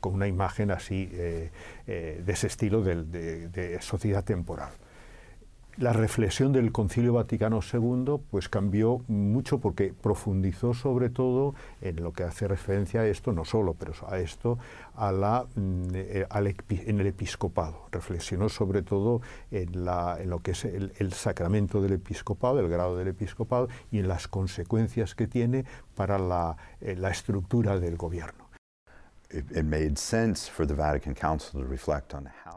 con 0.00 0.14
una 0.14 0.28
imagen 0.28 0.70
así 0.70 1.06
de 1.06 2.22
ese 2.26 2.46
estilo 2.46 2.82
de 2.82 3.78
sociedad 3.80 4.24
temporal 4.24 4.70
la 5.78 5.92
reflexión 5.92 6.52
del 6.52 6.70
Concilio 6.70 7.14
Vaticano 7.14 7.60
II 7.60 8.20
pues 8.30 8.48
cambió 8.48 9.02
mucho 9.08 9.58
porque 9.58 9.94
profundizó 9.94 10.74
sobre 10.74 11.08
todo 11.08 11.54
en 11.80 12.02
lo 12.02 12.12
que 12.12 12.24
hace 12.24 12.46
referencia 12.46 13.00
a 13.00 13.06
esto, 13.06 13.32
no 13.32 13.44
solo, 13.44 13.74
pero 13.74 13.92
a 14.06 14.18
esto, 14.18 14.58
a 14.94 15.12
la, 15.12 15.46
mm, 15.54 15.82
eh, 15.94 16.26
en 16.68 17.00
el 17.00 17.06
episcopado. 17.06 17.86
Reflexionó 17.90 18.48
sobre 18.48 18.82
todo 18.82 19.22
en, 19.50 19.84
lo 19.84 20.40
que 20.40 20.50
es 20.50 20.64
el, 20.64 21.12
sacramento 21.12 21.80
del 21.80 21.94
episcopado, 21.94 22.60
el 22.60 22.68
grado 22.68 22.96
del 22.96 23.08
episcopado 23.08 23.68
y 23.90 23.98
en 23.98 24.08
las 24.08 24.28
consecuencias 24.28 25.14
que 25.14 25.26
tiene 25.26 25.64
para 25.94 26.18
la, 26.18 26.56
eh, 26.80 26.96
la 26.96 27.10
estructura 27.10 27.78
del 27.78 27.96
gobierno. 27.96 28.41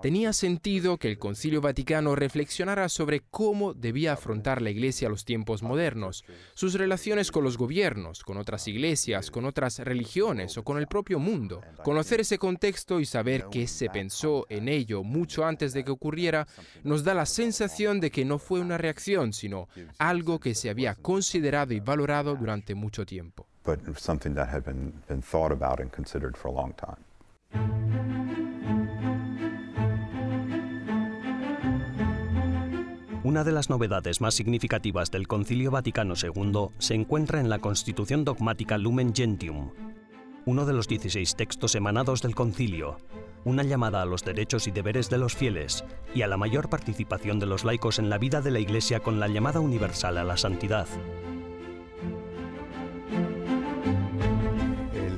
Tenía 0.02 0.34
sentido 0.34 0.98
que 0.98 1.10
el 1.10 1.18
Concilio 1.18 1.62
Vaticano 1.62 2.16
reflexionara 2.16 2.90
sobre 2.90 3.22
cómo 3.32 3.74
debía 3.74 4.14
afrontar 4.14 4.62
la 4.62 4.70
Iglesia 4.70 5.08
a 5.08 5.12
los 5.12 5.26
tiempos 5.26 5.64
modernos, 5.64 6.26
sus 6.54 6.74
relaciones 6.74 7.32
con 7.32 7.44
los 7.44 7.58
gobiernos, 7.58 8.24
con 8.24 8.38
otras 8.38 8.68
iglesias, 8.68 9.32
con 9.32 9.46
otras 9.46 9.80
religiones 9.80 10.58
o 10.58 10.64
con 10.64 10.78
el 10.78 10.88
propio 10.88 11.18
mundo. 11.18 11.62
Conocer 11.84 12.20
ese 12.20 12.38
contexto 12.38 13.00
y 13.00 13.06
saber 13.06 13.46
qué 13.52 13.68
se 13.68 13.90
pensó 13.90 14.46
en 14.50 14.68
ello 14.68 15.04
mucho 15.04 15.46
antes 15.46 15.74
de 15.74 15.84
que 15.84 15.92
ocurriera 15.92 16.48
nos 16.84 17.04
da 17.04 17.14
la 17.14 17.26
sensación 17.26 18.00
de 18.00 18.12
que 18.12 18.26
no 18.26 18.38
fue 18.38 18.60
una 18.60 18.78
reacción, 18.78 19.34
sino 19.34 19.70
algo 19.98 20.40
que 20.40 20.56
se 20.56 20.70
había 20.70 20.96
considerado 20.96 21.74
y 21.74 21.80
valorado 21.80 22.36
durante 22.36 22.76
mucho 22.76 23.06
tiempo 23.06 23.48
but 23.66 23.80
something 23.98 24.36
that 24.36 24.48
had 24.48 24.64
been, 24.64 24.94
been 25.08 25.22
thought 25.22 25.52
about 25.52 25.80
and 25.80 25.92
considered 25.92 26.38
for 26.38 26.50
a 26.50 26.52
long 26.52 26.74
time. 26.74 27.04
Una 33.24 33.44
de 33.44 33.52
las 33.52 33.72
novedades 33.72 34.22
más 34.22 34.36
significativas 34.36 35.10
del 35.10 35.28
Concilio 35.28 35.72
Vaticano 35.72 36.14
II 36.16 36.70
se 36.78 36.94
encuentra 36.94 37.40
en 37.40 37.50
la 37.50 37.58
Constitución 37.58 38.24
dogmática 38.24 38.78
Lumen 38.78 39.16
Gentium, 39.16 39.72
uno 40.46 40.66
de 40.68 40.74
los 40.74 40.88
16 40.88 41.36
textos 41.36 41.74
emanados 41.74 42.22
del 42.22 42.36
concilio, 42.36 42.98
una 43.44 43.64
llamada 43.64 44.04
a 44.04 44.06
los 44.06 44.24
derechos 44.24 44.68
y 44.68 44.72
deberes 44.72 45.10
de 45.10 45.18
los 45.18 45.36
fieles 45.36 45.84
y 46.14 46.22
a 46.22 46.28
la 46.28 46.38
mayor 46.38 46.70
participación 46.70 47.40
de 47.40 47.48
los 47.48 47.64
laicos 47.66 47.98
en 47.98 48.12
la 48.12 48.20
vida 48.20 48.42
de 48.42 48.52
la 48.52 48.60
Iglesia 48.60 49.00
con 49.00 49.20
la 49.20 49.28
llamada 49.28 49.60
universal 49.60 50.20
a 50.20 50.24
la 50.24 50.38
santidad. 50.38 50.88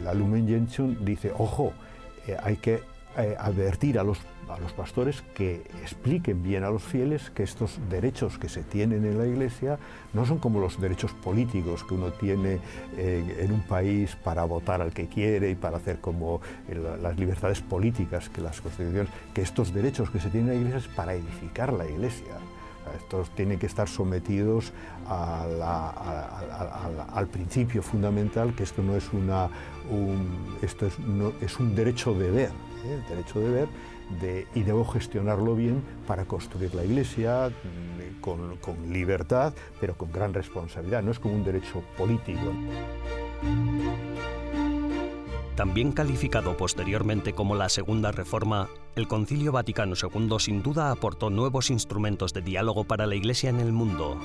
La 0.08 0.14
Lumen 0.14 0.48
Gentium 0.48 0.96
dice, 1.04 1.34
ojo, 1.38 1.74
eh, 2.28 2.38
hay 2.42 2.56
que 2.56 2.82
eh, 3.18 3.36
advertir 3.38 4.00
a 4.00 4.04
los, 4.04 4.20
pastores 4.78 5.22
que 5.36 5.56
expliquen 5.84 6.42
bien 6.42 6.64
a 6.64 6.70
los 6.70 6.82
fieles 6.82 7.30
que 7.32 7.44
estos 7.44 7.78
derechos 7.90 8.38
que 8.38 8.48
se 8.48 8.64
tienen 8.64 9.04
en 9.04 9.18
la 9.18 9.26
Iglesia 9.26 9.78
no 10.14 10.26
son 10.26 10.38
como 10.38 10.62
los 10.62 10.80
derechos 10.80 11.12
políticos 11.12 11.84
que 11.84 11.96
uno 11.96 12.14
tiene 12.14 12.60
eh, 12.96 13.40
en 13.42 13.52
un 13.52 13.62
país 13.64 14.16
para 14.16 14.46
votar 14.46 14.82
al 14.82 14.94
que 14.94 15.08
quiere 15.08 15.50
y 15.50 15.56
para 15.56 15.76
hacer 15.76 16.00
como 16.00 16.40
las 17.02 17.20
libertades 17.20 17.60
políticas 17.60 18.30
que 18.30 18.40
las 18.40 18.62
constituciones, 18.62 19.12
que 19.34 19.42
estos 19.42 19.74
derechos 19.74 20.10
que 20.10 20.22
se 20.22 20.30
tienen 20.30 20.52
en 20.52 20.56
la 20.56 20.62
Iglesia 20.62 20.90
es 20.90 20.96
para 20.96 21.16
edificar 21.16 21.74
la 21.74 21.86
Iglesia 21.86 22.36
estos 22.96 23.30
tienen 23.32 23.60
que 23.60 23.66
estar 23.66 23.88
sometidos 23.88 24.72
al 27.14 27.28
principio 27.32 27.82
fundamental 27.82 28.54
que 28.56 28.64
esto 28.64 28.82
no 28.82 28.96
es 28.96 29.12
una 29.14 29.50
un, 29.90 30.58
esto 30.62 30.86
es, 30.86 30.96
es 31.42 31.60
un 31.60 31.76
derecho 31.76 32.14
de 32.14 32.32
ver, 32.32 32.52
¿eh? 32.86 33.02
derecho 33.10 33.40
de 33.40 33.68
y 34.56 34.64
debo 34.64 34.86
gestionarlo 34.86 35.56
bien 35.56 35.84
para 36.08 36.26
construir 36.26 36.74
la 36.74 36.84
iglesia 36.84 37.50
mm, 37.50 38.22
con 38.22 38.94
libertad, 38.94 39.54
pero 39.80 39.96
con 39.96 40.12
gran 40.12 40.34
responsabilidad. 40.34 41.04
No 41.04 41.12
es 41.12 41.20
como 41.20 41.36
un 41.36 41.44
derecho 41.44 41.84
político. 41.98 42.54
También 45.58 45.92
calificado 45.92 46.56
posteriormente 46.56 47.34
como 47.34 47.56
la 47.56 47.68
Segunda 47.68 48.12
Reforma, 48.12 48.70
el 48.96 49.08
Concilio 49.08 49.52
Vaticano 49.52 49.96
II 50.00 50.36
sin 50.38 50.62
duda 50.62 50.92
aportó 50.92 51.32
nuevos 51.32 51.72
instrumentos 51.72 52.32
de 52.32 52.44
diálogo 52.44 52.84
para 52.84 53.08
la 53.08 53.16
Iglesia 53.16 53.50
en 53.50 53.60
el 53.60 53.72
mundo. 53.72 54.20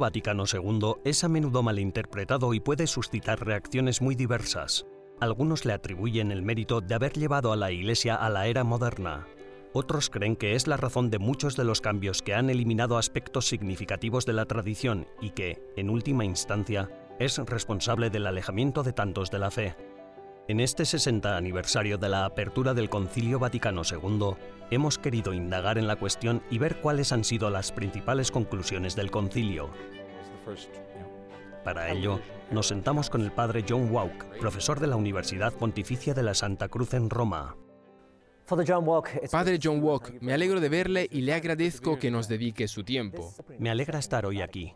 Vaticano 0.00 0.44
II 0.52 0.94
es 1.04 1.22
a 1.22 1.28
menudo 1.28 1.62
malinterpretado 1.62 2.52
y 2.54 2.58
puede 2.58 2.88
suscitar 2.88 3.46
reacciones 3.46 4.02
muy 4.02 4.16
diversas. 4.16 4.86
Algunos 5.20 5.64
le 5.64 5.72
atribuyen 5.72 6.32
el 6.32 6.42
mérito 6.42 6.80
de 6.80 6.94
haber 6.94 7.12
llevado 7.12 7.52
a 7.52 7.56
la 7.56 7.70
Iglesia 7.70 8.16
a 8.16 8.30
la 8.30 8.48
era 8.48 8.64
moderna. 8.64 9.28
Otros 9.72 10.10
creen 10.10 10.34
que 10.34 10.56
es 10.56 10.66
la 10.66 10.76
razón 10.76 11.10
de 11.10 11.20
muchos 11.20 11.56
de 11.56 11.64
los 11.64 11.80
cambios 11.80 12.22
que 12.22 12.34
han 12.34 12.50
eliminado 12.50 12.98
aspectos 12.98 13.46
significativos 13.46 14.26
de 14.26 14.32
la 14.32 14.46
tradición 14.46 15.06
y 15.20 15.30
que, 15.30 15.62
en 15.76 15.90
última 15.90 16.24
instancia, 16.24 16.90
es 17.20 17.38
responsable 17.38 18.10
del 18.10 18.26
alejamiento 18.26 18.82
de 18.82 18.92
tantos 18.92 19.30
de 19.30 19.38
la 19.38 19.52
fe. 19.52 19.76
En 20.50 20.58
este 20.58 20.84
60 20.84 21.36
aniversario 21.36 21.96
de 21.96 22.08
la 22.08 22.24
apertura 22.24 22.74
del 22.74 22.90
Concilio 22.90 23.38
Vaticano 23.38 23.82
II, 23.88 24.34
hemos 24.72 24.98
querido 24.98 25.32
indagar 25.32 25.78
en 25.78 25.86
la 25.86 25.94
cuestión 25.94 26.42
y 26.50 26.58
ver 26.58 26.80
cuáles 26.80 27.12
han 27.12 27.22
sido 27.22 27.50
las 27.50 27.70
principales 27.70 28.32
conclusiones 28.32 28.96
del 28.96 29.12
concilio. 29.12 29.70
Para 31.62 31.92
ello, 31.92 32.18
nos 32.50 32.66
sentamos 32.66 33.10
con 33.10 33.20
el 33.20 33.30
padre 33.30 33.64
John 33.68 33.92
Walk, 33.92 34.24
profesor 34.40 34.80
de 34.80 34.88
la 34.88 34.96
Universidad 34.96 35.52
Pontificia 35.52 36.14
de 36.14 36.24
la 36.24 36.34
Santa 36.34 36.66
Cruz 36.66 36.94
en 36.94 37.10
Roma. 37.10 37.56
Padre 38.44 39.60
John 39.62 39.84
Walk, 39.84 40.20
me 40.20 40.32
alegro 40.32 40.58
de 40.58 40.68
verle 40.68 41.06
y 41.12 41.20
le 41.20 41.32
agradezco 41.32 41.96
que 41.96 42.10
nos 42.10 42.26
dedique 42.26 42.66
su 42.66 42.82
tiempo. 42.82 43.32
Me 43.60 43.70
alegra 43.70 44.00
estar 44.00 44.26
hoy 44.26 44.42
aquí. 44.42 44.74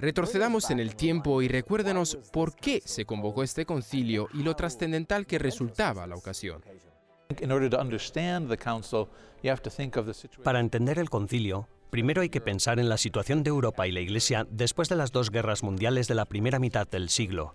Retrocedamos 0.00 0.70
en 0.70 0.80
el 0.80 0.96
tiempo 0.96 1.42
y 1.42 1.48
recuérdenos 1.48 2.16
por 2.32 2.56
qué 2.56 2.80
se 2.86 3.04
convocó 3.04 3.42
este 3.42 3.66
concilio 3.66 4.28
y 4.32 4.42
lo 4.42 4.56
trascendental 4.56 5.26
que 5.26 5.38
resultaba 5.38 6.06
la 6.06 6.16
ocasión. 6.16 6.62
Para 10.42 10.60
entender 10.60 10.98
el 10.98 11.10
concilio, 11.10 11.68
primero 11.90 12.22
hay 12.22 12.30
que 12.30 12.40
pensar 12.40 12.78
en 12.78 12.88
la 12.88 12.96
situación 12.96 13.42
de 13.42 13.50
Europa 13.50 13.86
y 13.86 13.92
la 13.92 14.00
Iglesia 14.00 14.46
después 14.50 14.88
de 14.88 14.96
las 14.96 15.12
dos 15.12 15.30
guerras 15.30 15.62
mundiales 15.62 16.08
de 16.08 16.14
la 16.14 16.24
primera 16.24 16.58
mitad 16.58 16.88
del 16.88 17.10
siglo. 17.10 17.54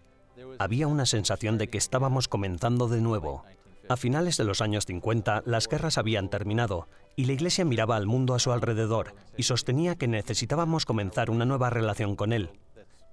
Había 0.60 0.86
una 0.86 1.08
sensación 1.08 1.58
de 1.58 1.68
que 1.68 1.80
estábamos 1.80 2.28
comenzando 2.28 2.88
de 2.88 3.02
nuevo. 3.02 3.44
A 3.90 3.98
finales 3.98 4.38
de 4.38 4.44
los 4.44 4.62
años 4.62 4.86
50, 4.86 5.42
las 5.48 5.68
guerras 5.68 5.98
habían 5.98 6.30
terminado 6.30 6.88
y 7.16 7.26
la 7.26 7.34
Iglesia 7.34 7.66
miraba 7.66 7.96
al 7.96 8.08
mundo 8.08 8.34
a 8.34 8.40
su 8.40 8.52
alrededor 8.52 9.16
y 9.38 9.44
sostenía 9.44 9.96
que 9.96 10.08
necesitábamos 10.08 10.86
comenzar 10.86 11.30
una 11.30 11.46
nueva 11.46 11.70
relación 11.70 12.16
con 12.16 12.34
Él. 12.34 12.50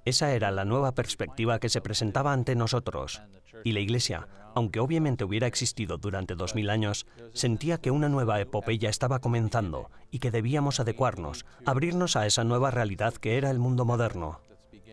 Esa 0.04 0.32
era 0.32 0.50
la 0.50 0.64
nueva 0.64 0.92
perspectiva 0.92 1.60
que 1.60 1.68
se 1.68 1.80
presentaba 1.80 2.32
ante 2.32 2.56
nosotros. 2.56 3.22
Y 3.62 3.72
la 3.72 3.80
Iglesia, 3.80 4.26
aunque 4.54 4.80
obviamente 4.80 5.22
hubiera 5.24 5.46
existido 5.46 5.96
durante 5.96 6.34
dos 6.34 6.56
mil 6.56 6.70
años, 6.70 7.06
sentía 7.32 7.78
que 7.78 7.92
una 7.92 8.08
nueva 8.08 8.40
epopeya 8.40 8.90
estaba 8.90 9.20
comenzando 9.20 9.90
y 10.10 10.18
que 10.18 10.32
debíamos 10.32 10.80
adecuarnos, 10.80 11.46
abrirnos 11.64 12.16
a 12.16 12.26
esa 12.26 12.42
nueva 12.42 12.72
realidad 12.72 13.14
que 13.14 13.36
era 13.36 13.50
el 13.50 13.60
mundo 13.60 13.84
moderno. 13.84 14.40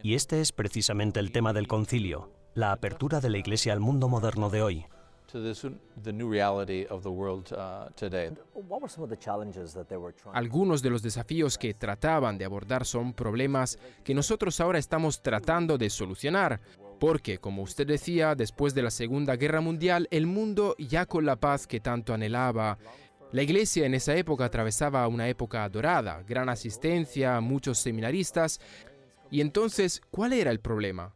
Y 0.03 0.13
este 0.13 0.41
es 0.41 0.51
precisamente 0.51 1.19
el 1.19 1.31
tema 1.31 1.53
del 1.53 1.67
concilio, 1.67 2.31
la 2.53 2.71
apertura 2.71 3.19
de 3.19 3.29
la 3.29 3.39
Iglesia 3.39 3.73
al 3.73 3.79
mundo 3.79 4.07
moderno 4.09 4.49
de 4.49 4.61
hoy. 4.61 4.85
Algunos 10.33 10.81
de 10.81 10.89
los 10.89 11.01
desafíos 11.01 11.57
que 11.57 11.73
trataban 11.73 12.37
de 12.37 12.45
abordar 12.45 12.85
son 12.85 13.13
problemas 13.13 13.77
que 14.03 14.13
nosotros 14.13 14.59
ahora 14.59 14.79
estamos 14.79 15.21
tratando 15.21 15.77
de 15.77 15.89
solucionar, 15.89 16.59
porque, 16.99 17.37
como 17.37 17.63
usted 17.63 17.87
decía, 17.87 18.35
después 18.35 18.73
de 18.73 18.83
la 18.83 18.91
Segunda 18.91 19.35
Guerra 19.35 19.61
Mundial, 19.61 20.07
el 20.11 20.25
mundo 20.27 20.75
ya 20.77 21.05
con 21.05 21.25
la 21.25 21.37
paz 21.37 21.65
que 21.65 21.79
tanto 21.79 22.13
anhelaba, 22.13 22.77
la 23.31 23.43
iglesia 23.43 23.85
en 23.85 23.93
esa 23.93 24.15
época 24.15 24.45
atravesaba 24.45 25.07
una 25.07 25.29
época 25.29 25.67
dorada, 25.69 26.23
gran 26.27 26.49
asistencia, 26.49 27.39
muchos 27.39 27.77
seminaristas, 27.77 28.59
y 29.31 29.41
entonces, 29.41 30.01
¿cuál 30.09 30.33
era 30.33 30.49
el 30.49 30.59
problema? 30.59 31.13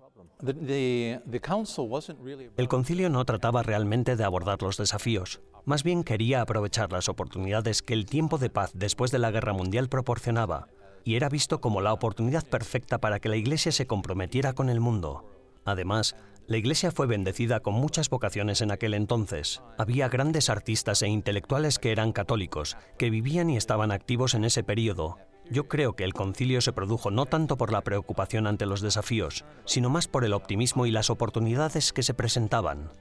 El 2.57 2.67
concilio 2.67 3.09
no 3.09 3.23
trataba 3.23 3.63
realmente 3.63 4.15
de 4.15 4.23
abordar 4.23 4.61
los 4.61 4.77
desafíos, 4.77 5.41
más 5.65 5.83
bien 5.83 6.03
quería 6.03 6.41
aprovechar 6.41 6.91
las 6.91 7.07
oportunidades 7.07 7.81
que 7.81 7.93
el 7.93 8.05
tiempo 8.05 8.37
de 8.37 8.49
paz 8.49 8.71
después 8.73 9.11
de 9.11 9.19
la 9.19 9.31
Guerra 9.31 9.53
Mundial 9.53 9.87
proporcionaba, 9.87 10.67
y 11.05 11.15
era 11.15 11.29
visto 11.29 11.61
como 11.61 11.79
la 11.79 11.93
oportunidad 11.93 12.45
perfecta 12.45 12.97
para 12.97 13.19
que 13.19 13.29
la 13.29 13.37
Iglesia 13.37 13.71
se 13.71 13.87
comprometiera 13.87 14.53
con 14.53 14.69
el 14.69 14.81
mundo. 14.81 15.29
Además, 15.63 16.15
la 16.47 16.57
Iglesia 16.57 16.91
fue 16.91 17.07
bendecida 17.07 17.61
con 17.61 17.75
muchas 17.75 18.09
vocaciones 18.09 18.61
en 18.61 18.71
aquel 18.71 18.93
entonces. 18.95 19.61
Había 19.77 20.09
grandes 20.09 20.49
artistas 20.49 21.01
e 21.01 21.07
intelectuales 21.07 21.79
que 21.79 21.93
eran 21.93 22.11
católicos, 22.11 22.75
que 22.97 23.09
vivían 23.09 23.49
y 23.49 23.55
estaban 23.55 23.91
activos 23.91 24.33
en 24.33 24.43
ese 24.43 24.63
periodo, 24.63 25.17
yo 25.49 25.67
creo 25.67 25.93
que 25.93 26.03
el 26.03 26.13
concilio 26.13 26.61
se 26.61 26.73
produjo 26.73 27.11
no 27.11 27.25
tanto 27.25 27.57
por 27.57 27.71
la 27.71 27.81
preocupación 27.81 28.47
ante 28.47 28.65
los 28.65 28.81
desafíos, 28.81 29.45
sino 29.65 29.89
más 29.89 30.07
por 30.07 30.25
el 30.25 30.33
optimismo 30.33 30.85
y 30.85 30.91
las 30.91 31.09
oportunidades 31.09 31.93
que 31.93 32.03
se 32.03 32.13
presentaban. 32.13 32.91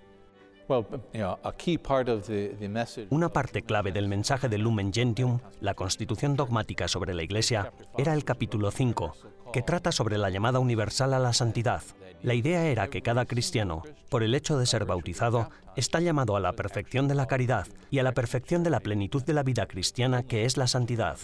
Una 3.11 3.29
parte 3.29 3.63
clave 3.63 3.93
del 3.93 4.09
mensaje 4.09 4.49
de 4.49 4.59
Lumen 4.59 4.93
Gentium, 4.93 5.41
la 5.61 5.75
constitución 5.75 6.37
dogmática 6.37 6.89
sobre 6.89 7.15
la 7.15 7.23
Iglesia, 7.23 7.73
era 7.99 8.15
el 8.15 8.25
capítulo 8.25 8.71
5, 8.71 9.13
que 9.53 9.63
trata 9.63 9.93
sobre 9.93 10.19
la 10.19 10.31
llamada 10.31 10.61
universal 10.61 11.15
a 11.15 11.19
la 11.19 11.33
santidad. 11.33 11.83
La 12.23 12.35
idea 12.35 12.67
era 12.67 12.89
que 12.89 13.03
cada 13.03 13.27
cristiano, 13.27 13.83
por 14.09 14.23
el 14.23 14.35
hecho 14.35 14.57
de 14.57 14.67
ser 14.67 14.85
bautizado, 14.85 15.51
está 15.77 16.01
llamado 16.01 16.37
a 16.37 16.41
la 16.41 16.53
perfección 16.53 17.09
de 17.09 17.17
la 17.17 17.27
caridad 17.27 17.67
y 17.91 17.99
a 17.99 18.03
la 18.03 18.13
perfección 18.13 18.63
de 18.63 18.71
la 18.71 18.81
plenitud 18.81 19.23
de 19.25 19.35
la 19.35 19.43
vida 19.43 19.67
cristiana 19.67 20.23
que 20.23 20.45
es 20.45 20.57
la 20.57 20.69
santidad. 20.69 21.19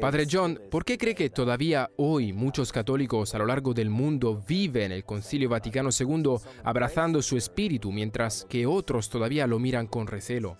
Padre 0.00 0.26
John, 0.30 0.60
¿por 0.70 0.84
qué 0.84 0.96
cree 0.96 1.14
que 1.14 1.28
todavía 1.28 1.90
hoy 1.96 2.32
muchos 2.32 2.70
católicos 2.70 3.34
a 3.34 3.38
lo 3.38 3.46
largo 3.46 3.74
del 3.74 3.90
mundo 3.90 4.42
viven 4.46 4.92
el 4.92 5.04
Concilio 5.04 5.48
Vaticano 5.48 5.90
II 5.98 6.36
abrazando 6.62 7.20
su 7.20 7.36
espíritu, 7.36 7.90
mientras 7.90 8.46
que 8.48 8.66
otros 8.66 9.08
todavía 9.08 9.46
lo 9.46 9.58
miran 9.58 9.88
con 9.88 10.06
recelo? 10.06 10.56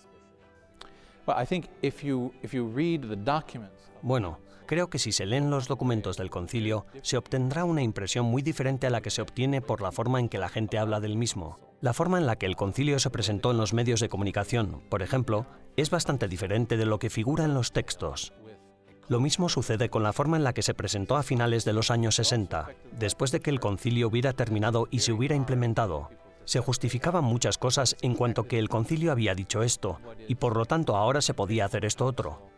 Bueno, 4.02 4.40
creo 4.66 4.90
que 4.90 4.98
si 4.98 5.12
se 5.12 5.26
leen 5.26 5.48
los 5.48 5.68
documentos 5.68 6.16
del 6.16 6.28
concilio, 6.28 6.86
se 7.02 7.16
obtendrá 7.16 7.64
una 7.64 7.82
impresión 7.82 8.26
muy 8.26 8.42
diferente 8.42 8.86
a 8.86 8.90
la 8.90 9.00
que 9.00 9.10
se 9.10 9.22
obtiene 9.22 9.62
por 9.62 9.80
la 9.80 9.92
forma 9.92 10.20
en 10.20 10.28
que 10.28 10.38
la 10.38 10.48
gente 10.48 10.76
habla 10.76 11.00
del 11.00 11.16
mismo. 11.16 11.58
La 11.80 11.92
forma 11.92 12.18
en 12.18 12.26
la 12.26 12.36
que 12.36 12.46
el 12.46 12.56
concilio 12.56 12.98
se 12.98 13.10
presentó 13.10 13.52
en 13.52 13.58
los 13.58 13.72
medios 13.72 14.00
de 14.00 14.08
comunicación, 14.08 14.82
por 14.90 15.02
ejemplo, 15.02 15.46
es 15.76 15.90
bastante 15.90 16.28
diferente 16.28 16.76
de 16.76 16.86
lo 16.86 16.98
que 16.98 17.10
figura 17.10 17.44
en 17.44 17.54
los 17.54 17.72
textos. 17.72 18.32
Lo 19.08 19.20
mismo 19.20 19.48
sucede 19.48 19.90
con 19.90 20.02
la 20.02 20.12
forma 20.12 20.36
en 20.36 20.44
la 20.44 20.54
que 20.54 20.62
se 20.62 20.72
presentó 20.72 21.16
a 21.16 21.22
finales 21.22 21.64
de 21.64 21.74
los 21.74 21.90
años 21.90 22.14
60, 22.14 22.70
después 22.92 23.32
de 23.32 23.40
que 23.40 23.50
el 23.50 23.60
concilio 23.60 24.08
hubiera 24.08 24.32
terminado 24.32 24.88
y 24.90 25.00
se 25.00 25.12
hubiera 25.12 25.34
implementado. 25.34 26.10
Se 26.46 26.60
justificaban 26.60 27.24
muchas 27.24 27.58
cosas 27.58 27.96
en 28.00 28.14
cuanto 28.14 28.44
que 28.44 28.58
el 28.58 28.68
concilio 28.68 29.12
había 29.12 29.34
dicho 29.34 29.62
esto, 29.62 29.98
y 30.26 30.36
por 30.36 30.56
lo 30.56 30.64
tanto 30.64 30.96
ahora 30.96 31.20
se 31.20 31.34
podía 31.34 31.66
hacer 31.66 31.84
esto 31.84 32.06
otro. 32.06 32.50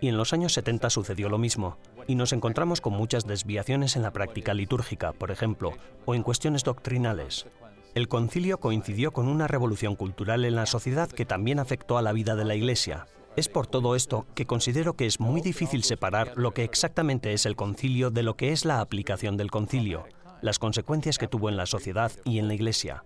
Y 0.00 0.08
en 0.08 0.16
los 0.16 0.32
años 0.32 0.54
70 0.54 0.88
sucedió 0.88 1.28
lo 1.28 1.38
mismo, 1.38 1.76
y 2.06 2.14
nos 2.14 2.32
encontramos 2.32 2.80
con 2.80 2.94
muchas 2.94 3.26
desviaciones 3.26 3.96
en 3.96 4.02
la 4.02 4.12
práctica 4.12 4.54
litúrgica, 4.54 5.12
por 5.12 5.30
ejemplo, 5.30 5.72
o 6.06 6.14
en 6.14 6.22
cuestiones 6.22 6.64
doctrinales. 6.64 7.46
El 7.94 8.06
concilio 8.06 8.60
coincidió 8.60 9.12
con 9.12 9.26
una 9.26 9.48
revolución 9.48 9.96
cultural 9.96 10.44
en 10.44 10.54
la 10.54 10.66
sociedad 10.66 11.10
que 11.10 11.26
también 11.26 11.58
afectó 11.58 11.98
a 11.98 12.02
la 12.02 12.12
vida 12.12 12.36
de 12.36 12.44
la 12.44 12.54
Iglesia. 12.54 13.06
Es 13.36 13.48
por 13.48 13.66
todo 13.66 13.96
esto 13.96 14.26
que 14.34 14.46
considero 14.46 14.94
que 14.94 15.06
es 15.06 15.18
muy 15.18 15.40
difícil 15.40 15.82
separar 15.82 16.32
lo 16.36 16.52
que 16.52 16.62
exactamente 16.62 17.32
es 17.32 17.46
el 17.46 17.56
concilio 17.56 18.10
de 18.10 18.22
lo 18.22 18.36
que 18.36 18.52
es 18.52 18.64
la 18.64 18.80
aplicación 18.80 19.36
del 19.36 19.50
concilio, 19.50 20.04
las 20.40 20.60
consecuencias 20.60 21.18
que 21.18 21.26
tuvo 21.26 21.48
en 21.48 21.56
la 21.56 21.66
sociedad 21.66 22.12
y 22.24 22.38
en 22.38 22.46
la 22.46 22.54
Iglesia. 22.54 23.04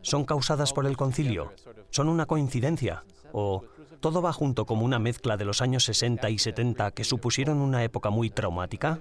¿Son 0.00 0.24
causadas 0.24 0.72
por 0.72 0.86
el 0.86 0.96
concilio? 0.96 1.52
¿Son 1.90 2.08
una 2.08 2.26
coincidencia? 2.26 3.04
¿O 3.32 3.64
todo 4.00 4.22
va 4.22 4.32
junto 4.32 4.64
como 4.64 4.84
una 4.84 4.98
mezcla 4.98 5.36
de 5.36 5.44
los 5.44 5.60
años 5.60 5.84
60 5.84 6.30
y 6.30 6.38
70 6.38 6.90
que 6.92 7.04
supusieron 7.04 7.58
una 7.58 7.84
época 7.84 8.08
muy 8.08 8.30
traumática? 8.30 9.00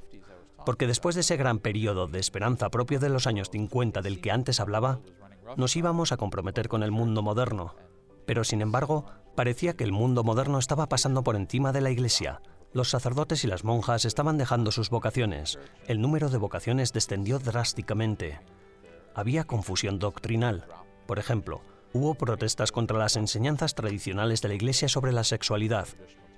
Porque 0.66 0.88
después 0.88 1.16
de 1.16 1.22
ese 1.22 1.38
gran 1.38 1.60
periodo 1.60 2.08
de 2.08 2.20
esperanza 2.20 2.70
propio 2.70 3.00
de 3.00 3.10
los 3.10 3.28
años 3.28 3.50
50 3.50 4.02
del 4.02 4.22
que 4.22 4.32
antes 4.32 4.60
hablaba, 4.60 5.00
nos 5.58 5.76
íbamos 5.76 6.12
a 6.12 6.18
comprometer 6.18 6.68
con 6.68 6.84
el 6.84 6.92
mundo 6.92 7.22
moderno. 7.22 7.76
Pero 8.26 8.44
sin 8.44 8.62
embargo, 8.62 9.06
parecía 9.36 9.76
que 9.76 9.84
el 9.84 9.92
mundo 9.92 10.24
moderno 10.24 10.60
estaba 10.60 10.88
pasando 10.88 11.24
por 11.24 11.36
encima 11.36 11.72
de 11.72 11.82
la 11.82 11.92
Iglesia. 11.92 12.42
Los 12.74 12.90
sacerdotes 12.90 13.44
y 13.44 13.48
las 13.48 13.64
monjas 13.64 14.06
estaban 14.06 14.38
dejando 14.38 14.72
sus 14.72 14.90
vocaciones. 14.90 15.60
El 15.88 16.00
número 16.00 16.30
de 16.30 16.38
vocaciones 16.38 16.94
descendió 16.94 17.40
drásticamente. 17.40 18.40
Había 19.14 19.44
confusión 19.44 20.00
doctrinal. 20.00 20.66
Por 21.06 21.20
ejemplo, 21.20 21.62
hubo 21.94 22.16
protestas 22.16 22.72
contra 22.72 22.98
las 22.98 23.18
enseñanzas 23.18 23.76
tradicionales 23.76 24.42
de 24.42 24.48
la 24.48 24.54
Iglesia 24.54 24.88
sobre 24.88 25.12
la 25.12 25.26
sexualidad. 25.26 25.88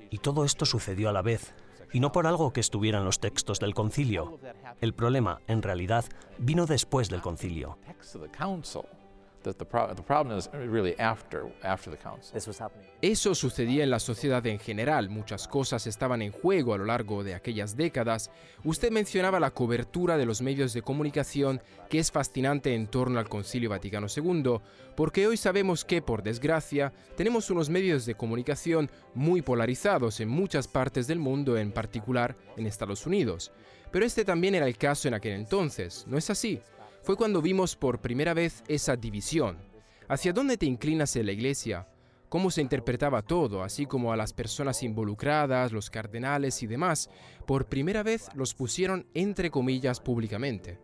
Y 0.10 0.17
todo 0.19 0.45
esto 0.45 0.65
sucedió 0.65 1.10
a 1.10 1.13
la 1.13 1.21
vez, 1.21 1.54
y 1.91 1.99
no 1.99 2.12
por 2.12 2.26
algo 2.26 2.52
que 2.52 2.60
estuviera 2.60 2.97
en 2.97 3.06
los 3.06 3.19
textos 3.19 3.60
del 3.60 3.76
concilio. 3.76 4.39
El 4.82 4.93
problema, 4.93 5.41
en 5.47 5.62
realidad, 5.62 6.06
vino 6.39 6.65
después 6.65 7.10
del 7.10 7.21
concilio. 7.21 7.78
Eso 13.02 13.36
sucedía 13.36 13.84
en 13.84 13.90
la 13.90 14.00
sociedad 14.00 14.46
en 14.48 14.60
general, 14.60 15.10
muchas 15.10 15.48
cosas 15.48 15.86
estaban 15.88 16.22
en 16.22 16.32
juego 16.32 16.74
a 16.74 16.78
lo 16.78 16.86
largo 16.86 17.24
de 17.24 17.36
aquellas 17.36 17.76
décadas. 17.76 18.32
Usted 18.64 18.92
mencionaba 18.92 19.40
la 19.40 19.52
cobertura 19.52 20.18
de 20.18 20.26
los 20.26 20.42
medios 20.42 20.74
de 20.74 20.82
comunicación, 20.82 21.62
que 21.90 22.00
es 22.00 22.12
fascinante 22.12 22.74
en 22.74 22.88
torno 22.88 23.20
al 23.20 23.30
Concilio 23.30 23.70
Vaticano 23.70 24.08
II, 24.16 24.60
porque 24.96 25.28
hoy 25.28 25.38
sabemos 25.38 25.84
que, 25.86 26.02
por 26.02 26.24
desgracia, 26.24 26.94
tenemos 27.18 27.50
unos 27.50 27.70
medios 27.70 28.06
de 28.06 28.16
comunicación 28.16 28.90
muy 29.14 29.42
polarizados 29.42 30.20
en 30.20 30.30
muchas 30.30 30.68
partes 30.68 31.08
del 31.08 31.20
mundo, 31.20 31.58
en 31.58 31.72
particular 31.72 32.36
en 32.58 32.68
Estados 32.68 33.06
Unidos. 33.06 33.52
Pero 33.92 34.06
este 34.06 34.26
también 34.26 34.56
era 34.56 34.68
el 34.68 34.78
caso 34.78 35.08
en 35.08 35.14
aquel 35.14 35.34
entonces, 35.34 36.06
¿no 36.08 36.18
es 36.18 36.30
así? 36.30 36.62
Fue 37.04 37.18
cuando 37.18 37.42
vimos 37.42 37.76
por 37.76 38.00
primera 38.00 38.34
vez 38.34 38.63
esa 38.68 38.96
división. 38.96 39.58
¿Hacia 40.08 40.32
dónde 40.32 40.58
te 40.58 40.66
inclinas 40.66 41.16
en 41.18 41.26
la 41.26 41.34
iglesia? 41.34 41.88
¿Cómo 42.30 42.50
se 42.50 42.62
interpretaba 42.62 43.22
todo, 43.22 43.62
así 43.62 43.86
como 43.86 44.13
a 44.13 44.18
las 44.18 44.32
personas 44.32 44.82
involucradas, 44.84 45.74
los 45.74 45.89
cardenales 45.89 46.63
y 46.63 46.68
demás? 46.68 47.10
Por 47.46 47.66
primera 47.66 48.04
vez 48.04 48.30
los 48.36 48.54
pusieron 48.54 49.06
entre 49.13 49.52
comillas 49.52 50.00
públicamente. 50.00 50.80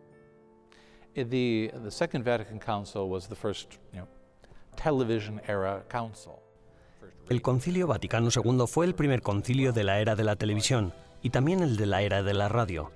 El 7.30 7.40
Concilio 7.40 7.86
Vaticano 7.86 8.28
II 8.34 8.66
fue 8.66 8.84
el 8.86 8.94
primer 8.94 9.22
concilio 9.22 9.72
de 9.72 9.84
la 9.84 10.00
era 10.00 10.16
de 10.16 10.24
la 10.24 10.36
televisión 10.36 10.92
y 11.22 11.30
también 11.30 11.62
el 11.62 11.76
de 11.76 11.86
la 11.86 12.02
era 12.02 12.22
de 12.22 12.34
la 12.34 12.48
radio 12.48 12.92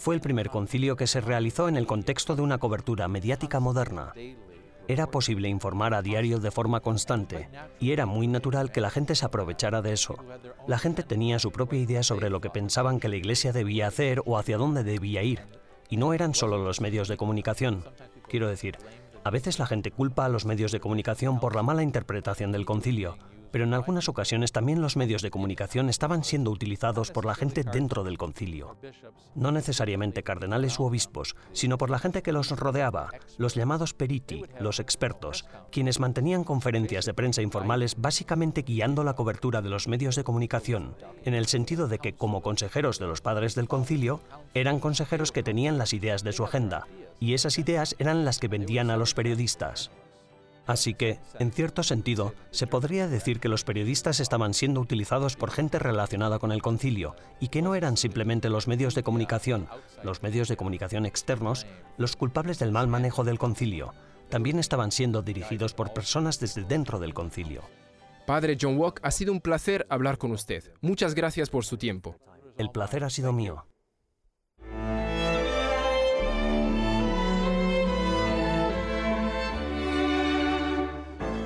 fue 0.00 0.14
el 0.14 0.22
primer 0.22 0.48
concilio 0.48 0.96
que 0.96 1.06
se 1.06 1.20
realizó 1.20 1.68
en 1.68 1.76
el 1.76 1.86
contexto 1.86 2.34
de 2.34 2.40
una 2.40 2.56
cobertura 2.56 3.06
mediática 3.06 3.60
moderna. 3.60 4.14
Era 4.88 5.10
posible 5.10 5.50
informar 5.50 5.92
a 5.92 6.00
diario 6.00 6.40
de 6.40 6.50
forma 6.50 6.80
constante 6.80 7.50
y 7.78 7.92
era 7.92 8.06
muy 8.06 8.26
natural 8.26 8.72
que 8.72 8.80
la 8.80 8.88
gente 8.88 9.14
se 9.14 9.26
aprovechara 9.26 9.82
de 9.82 9.92
eso. 9.92 10.16
La 10.66 10.78
gente 10.78 11.02
tenía 11.02 11.38
su 11.38 11.52
propia 11.52 11.80
idea 11.80 12.02
sobre 12.02 12.30
lo 12.30 12.40
que 12.40 12.48
pensaban 12.48 12.98
que 12.98 13.10
la 13.10 13.16
Iglesia 13.16 13.52
debía 13.52 13.88
hacer 13.88 14.22
o 14.24 14.38
hacia 14.38 14.56
dónde 14.56 14.84
debía 14.84 15.22
ir. 15.22 15.40
Y 15.90 15.98
no 15.98 16.14
eran 16.14 16.34
solo 16.34 16.56
los 16.56 16.80
medios 16.80 17.06
de 17.06 17.18
comunicación. 17.18 17.84
Quiero 18.26 18.48
decir, 18.48 18.78
a 19.22 19.30
veces 19.30 19.58
la 19.58 19.66
gente 19.66 19.90
culpa 19.90 20.24
a 20.24 20.30
los 20.30 20.46
medios 20.46 20.72
de 20.72 20.80
comunicación 20.80 21.40
por 21.40 21.54
la 21.54 21.62
mala 21.62 21.82
interpretación 21.82 22.52
del 22.52 22.64
concilio, 22.64 23.18
pero 23.50 23.64
en 23.64 23.74
algunas 23.74 24.08
ocasiones 24.08 24.52
también 24.52 24.80
los 24.80 24.96
medios 24.96 25.22
de 25.22 25.30
comunicación 25.30 25.88
estaban 25.88 26.24
siendo 26.24 26.50
utilizados 26.50 27.10
por 27.10 27.24
la 27.24 27.34
gente 27.34 27.64
dentro 27.64 28.04
del 28.04 28.18
concilio. 28.18 28.76
No 29.34 29.52
necesariamente 29.52 30.22
cardenales 30.22 30.78
u 30.78 30.84
obispos, 30.84 31.36
sino 31.52 31.78
por 31.78 31.90
la 31.90 31.98
gente 31.98 32.22
que 32.22 32.32
los 32.32 32.50
rodeaba, 32.50 33.10
los 33.38 33.54
llamados 33.54 33.94
periti, 33.94 34.44
los 34.58 34.80
expertos, 34.80 35.46
quienes 35.70 36.00
mantenían 36.00 36.44
conferencias 36.44 37.04
de 37.04 37.14
prensa 37.14 37.42
informales 37.42 37.96
básicamente 37.96 38.62
guiando 38.62 39.04
la 39.04 39.14
cobertura 39.14 39.62
de 39.62 39.70
los 39.70 39.88
medios 39.88 40.16
de 40.16 40.24
comunicación, 40.24 40.96
en 41.24 41.34
el 41.34 41.46
sentido 41.46 41.88
de 41.88 41.98
que 41.98 42.14
como 42.14 42.42
consejeros 42.42 42.98
de 42.98 43.06
los 43.06 43.20
padres 43.20 43.54
del 43.54 43.68
concilio, 43.68 44.20
eran 44.54 44.80
consejeros 44.80 45.32
que 45.32 45.42
tenían 45.42 45.78
las 45.78 45.92
ideas 45.92 46.22
de 46.22 46.32
su 46.32 46.44
agenda, 46.44 46.86
y 47.18 47.34
esas 47.34 47.58
ideas 47.58 47.94
eran 47.98 48.24
las 48.24 48.38
que 48.38 48.48
vendían 48.48 48.90
a 48.90 48.96
los 48.96 49.14
periodistas. 49.14 49.90
Así 50.70 50.94
que, 50.94 51.18
en 51.40 51.50
cierto 51.50 51.82
sentido, 51.82 52.32
se 52.52 52.68
podría 52.68 53.08
decir 53.08 53.40
que 53.40 53.48
los 53.48 53.64
periodistas 53.64 54.20
estaban 54.20 54.54
siendo 54.54 54.80
utilizados 54.80 55.34
por 55.34 55.50
gente 55.50 55.80
relacionada 55.80 56.38
con 56.38 56.52
el 56.52 56.62
concilio 56.62 57.16
y 57.40 57.48
que 57.48 57.60
no 57.60 57.74
eran 57.74 57.96
simplemente 57.96 58.48
los 58.50 58.68
medios 58.68 58.94
de 58.94 59.02
comunicación, 59.02 59.66
los 60.04 60.22
medios 60.22 60.46
de 60.46 60.56
comunicación 60.56 61.06
externos, 61.06 61.66
los 61.98 62.14
culpables 62.14 62.60
del 62.60 62.70
mal 62.70 62.86
manejo 62.86 63.24
del 63.24 63.36
concilio. 63.36 63.94
También 64.28 64.60
estaban 64.60 64.92
siendo 64.92 65.22
dirigidos 65.22 65.74
por 65.74 65.92
personas 65.92 66.38
desde 66.38 66.62
dentro 66.62 67.00
del 67.00 67.14
concilio. 67.14 67.62
Padre 68.24 68.56
John 68.60 68.78
Walk, 68.78 69.00
ha 69.02 69.10
sido 69.10 69.32
un 69.32 69.40
placer 69.40 69.88
hablar 69.90 70.18
con 70.18 70.30
usted. 70.30 70.72
Muchas 70.82 71.16
gracias 71.16 71.50
por 71.50 71.64
su 71.64 71.78
tiempo. 71.78 72.14
El 72.56 72.70
placer 72.70 73.02
ha 73.02 73.10
sido 73.10 73.32
mío. 73.32 73.66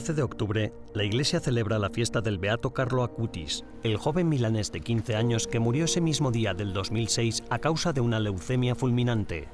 12 0.00 0.14
de 0.14 0.22
octubre, 0.22 0.72
la 0.94 1.04
iglesia 1.04 1.40
celebra 1.40 1.78
la 1.78 1.90
fiesta 1.90 2.22
del 2.22 2.38
Beato 2.38 2.72
Carlo 2.72 3.02
Acutis, 3.02 3.66
el 3.82 3.98
joven 3.98 4.30
milanés 4.30 4.72
de 4.72 4.80
15 4.80 5.14
años 5.14 5.46
que 5.46 5.60
murió 5.60 5.84
ese 5.84 6.00
mismo 6.00 6.30
día 6.30 6.54
del 6.54 6.72
2006 6.72 7.42
a 7.50 7.58
causa 7.58 7.92
de 7.92 8.00
una 8.00 8.18
leucemia 8.18 8.74
fulminante. 8.74 9.46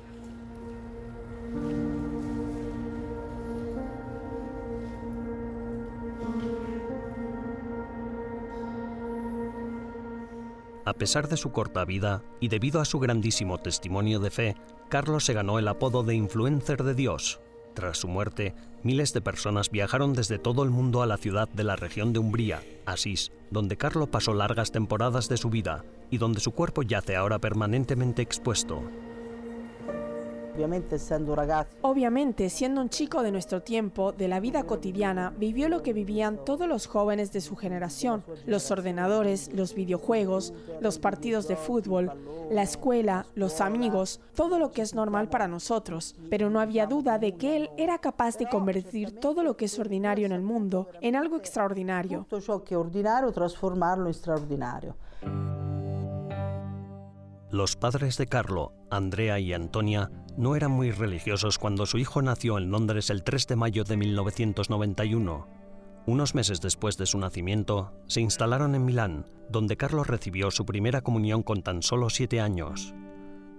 A 10.84 10.92
pesar 10.92 11.26
de 11.26 11.36
su 11.36 11.50
corta 11.50 11.84
vida 11.84 12.22
y 12.38 12.46
debido 12.46 12.80
a 12.80 12.84
su 12.84 13.00
grandísimo 13.00 13.58
testimonio 13.58 14.20
de 14.20 14.30
fe, 14.30 14.56
Carlos 14.88 15.24
se 15.24 15.32
ganó 15.32 15.58
el 15.58 15.66
apodo 15.66 16.04
de 16.04 16.14
influencer 16.14 16.84
de 16.84 16.94
Dios. 16.94 17.40
Tras 17.76 17.98
su 17.98 18.08
muerte, 18.08 18.54
miles 18.82 19.12
de 19.12 19.20
personas 19.20 19.70
viajaron 19.70 20.14
desde 20.14 20.38
todo 20.38 20.62
el 20.62 20.70
mundo 20.70 21.02
a 21.02 21.06
la 21.06 21.18
ciudad 21.18 21.46
de 21.46 21.62
la 21.62 21.76
región 21.76 22.14
de 22.14 22.18
Umbría, 22.18 22.62
Asís, 22.86 23.32
donde 23.50 23.76
Carlo 23.76 24.06
pasó 24.06 24.32
largas 24.32 24.72
temporadas 24.72 25.28
de 25.28 25.36
su 25.36 25.50
vida 25.50 25.84
y 26.10 26.16
donde 26.16 26.40
su 26.40 26.52
cuerpo 26.52 26.80
yace 26.80 27.16
ahora 27.16 27.38
permanentemente 27.38 28.22
expuesto. 28.22 28.82
Obviamente, 31.82 32.50
siendo 32.50 32.80
un 32.80 32.88
chico 32.88 33.22
de 33.22 33.32
nuestro 33.32 33.62
tiempo, 33.62 34.12
de 34.12 34.28
la 34.28 34.40
vida 34.40 34.64
cotidiana, 34.64 35.32
vivió 35.36 35.68
lo 35.68 35.82
que 35.82 35.92
vivían 35.92 36.44
todos 36.44 36.66
los 36.68 36.86
jóvenes 36.86 37.32
de 37.32 37.40
su 37.40 37.56
generación. 37.56 38.24
Los 38.46 38.70
ordenadores, 38.70 39.52
los 39.52 39.74
videojuegos, 39.74 40.52
los 40.80 40.98
partidos 40.98 41.48
de 41.48 41.56
fútbol, 41.56 42.12
la 42.50 42.62
escuela, 42.62 43.26
los 43.34 43.60
amigos, 43.60 44.20
todo 44.34 44.58
lo 44.58 44.72
que 44.72 44.82
es 44.82 44.94
normal 44.94 45.28
para 45.28 45.48
nosotros. 45.48 46.16
Pero 46.30 46.50
no 46.50 46.60
había 46.60 46.86
duda 46.86 47.18
de 47.18 47.36
que 47.36 47.56
él 47.56 47.70
era 47.76 47.98
capaz 47.98 48.38
de 48.38 48.48
convertir 48.48 49.20
todo 49.20 49.42
lo 49.42 49.56
que 49.56 49.66
es 49.66 49.78
ordinario 49.78 50.26
en 50.26 50.32
el 50.32 50.42
mundo 50.42 50.88
en 51.00 51.16
algo 51.16 51.36
extraordinario. 51.36 52.26
Todo 52.28 52.40
lo 52.46 52.64
que 52.64 52.74
es 52.74 52.80
ordinario, 52.80 53.32
transformarlo 53.32 54.06
en 54.06 54.10
extraordinario. 54.10 54.96
Los 57.50 57.76
padres 57.76 58.18
de 58.18 58.26
Carlo, 58.26 58.72
Andrea 58.90 59.38
y 59.38 59.52
Antonia, 59.52 60.10
no 60.36 60.54
eran 60.54 60.70
muy 60.70 60.90
religiosos 60.90 61.58
cuando 61.58 61.86
su 61.86 61.98
hijo 61.98 62.20
nació 62.20 62.58
en 62.58 62.70
Londres 62.70 63.10
el 63.10 63.22
3 63.22 63.46
de 63.46 63.56
mayo 63.56 63.84
de 63.84 63.96
1991. 63.96 65.48
Unos 66.06 66.34
meses 66.34 66.60
después 66.60 66.96
de 66.98 67.06
su 67.06 67.18
nacimiento, 67.18 67.92
se 68.06 68.20
instalaron 68.20 68.74
en 68.74 68.84
Milán, 68.84 69.26
donde 69.50 69.76
Carlos 69.76 70.06
recibió 70.06 70.50
su 70.50 70.64
primera 70.64 71.00
comunión 71.00 71.42
con 71.42 71.62
tan 71.62 71.82
solo 71.82 72.10
siete 72.10 72.40
años. 72.40 72.94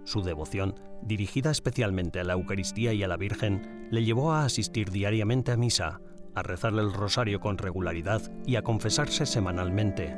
Su 0.06 0.22
devoción, 0.22 0.76
dirigida 1.02 1.52
especialmente 1.52 2.20
a 2.20 2.24
la 2.24 2.34
Eucaristía 2.34 2.94
y 2.94 3.04
a 3.04 3.08
la 3.08 3.18
Virgen, 3.18 3.90
le 3.92 4.06
llevó 4.06 4.32
a 4.32 4.46
asistir 4.46 4.92
diariamente 4.92 5.52
a 5.52 5.58
misa, 5.58 6.00
a 6.36 6.44
rezarle 6.44 6.84
el 6.84 6.94
rosario 6.94 7.42
con 7.42 7.58
regularidad 7.58 8.22
y 8.46 8.56
a 8.56 8.62
confesarse 8.62 9.26
semanalmente. 9.26 10.16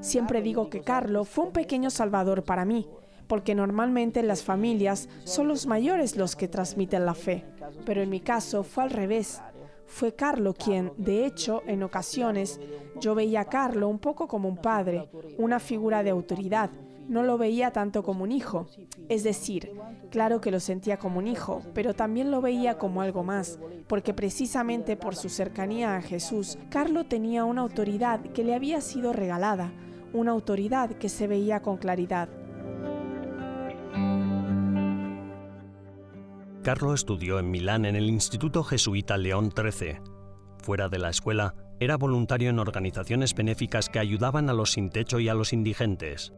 Siempre 0.00 0.42
digo 0.42 0.68
que 0.68 0.82
Carlo 0.82 1.24
fue 1.24 1.46
un 1.46 1.52
pequeño 1.52 1.88
salvador 1.88 2.44
para 2.44 2.66
mí, 2.66 2.86
porque 3.26 3.54
normalmente 3.54 4.20
en 4.20 4.28
las 4.28 4.42
familias 4.42 5.08
son 5.24 5.48
los 5.48 5.66
mayores 5.66 6.16
los 6.16 6.36
que 6.36 6.48
transmiten 6.48 7.06
la 7.06 7.14
fe, 7.14 7.44
pero 7.84 8.02
en 8.02 8.10
mi 8.10 8.20
caso 8.20 8.62
fue 8.62 8.84
al 8.84 8.90
revés. 8.90 9.40
Fue 9.86 10.14
Carlo 10.14 10.54
quien, 10.54 10.92
de 10.96 11.26
hecho, 11.26 11.62
en 11.66 11.82
ocasiones 11.82 12.60
yo 13.00 13.14
veía 13.14 13.42
a 13.42 13.44
Carlo 13.44 13.88
un 13.88 13.98
poco 13.98 14.26
como 14.26 14.48
un 14.48 14.56
padre, 14.56 15.08
una 15.38 15.60
figura 15.60 16.02
de 16.02 16.10
autoridad, 16.10 16.70
no 17.08 17.22
lo 17.22 17.38
veía 17.38 17.70
tanto 17.70 18.02
como 18.02 18.24
un 18.24 18.32
hijo. 18.32 18.66
Es 19.08 19.24
decir, 19.24 19.72
claro 20.10 20.40
que 20.40 20.50
lo 20.50 20.60
sentía 20.60 20.98
como 20.98 21.18
un 21.18 21.26
hijo, 21.26 21.62
pero 21.74 21.94
también 21.94 22.30
lo 22.30 22.40
veía 22.40 22.78
como 22.78 23.02
algo 23.02 23.22
más, 23.22 23.58
porque 23.86 24.14
precisamente 24.14 24.96
por 24.96 25.16
su 25.16 25.28
cercanía 25.28 25.96
a 25.96 26.02
Jesús, 26.02 26.58
Carlo 26.70 27.04
tenía 27.04 27.44
una 27.44 27.62
autoridad 27.62 28.20
que 28.20 28.44
le 28.44 28.54
había 28.54 28.80
sido 28.80 29.12
regalada, 29.12 29.72
una 30.12 30.32
autoridad 30.32 30.90
que 30.90 31.08
se 31.08 31.26
veía 31.26 31.60
con 31.60 31.76
claridad. 31.76 32.28
Carlo 36.64 36.94
estudió 36.94 37.38
en 37.38 37.50
Milán 37.50 37.84
en 37.84 37.94
el 37.94 38.08
Instituto 38.08 38.64
Jesuita 38.64 39.18
León 39.18 39.52
XIII. 39.54 40.00
Fuera 40.62 40.88
de 40.88 40.98
la 40.98 41.10
escuela, 41.10 41.54
era 41.78 41.98
voluntario 41.98 42.48
en 42.48 42.58
organizaciones 42.58 43.34
benéficas 43.34 43.90
que 43.90 43.98
ayudaban 43.98 44.48
a 44.48 44.54
los 44.54 44.72
sin 44.72 44.88
techo 44.88 45.20
y 45.20 45.28
a 45.28 45.34
los 45.34 45.52
indigentes. 45.52 46.32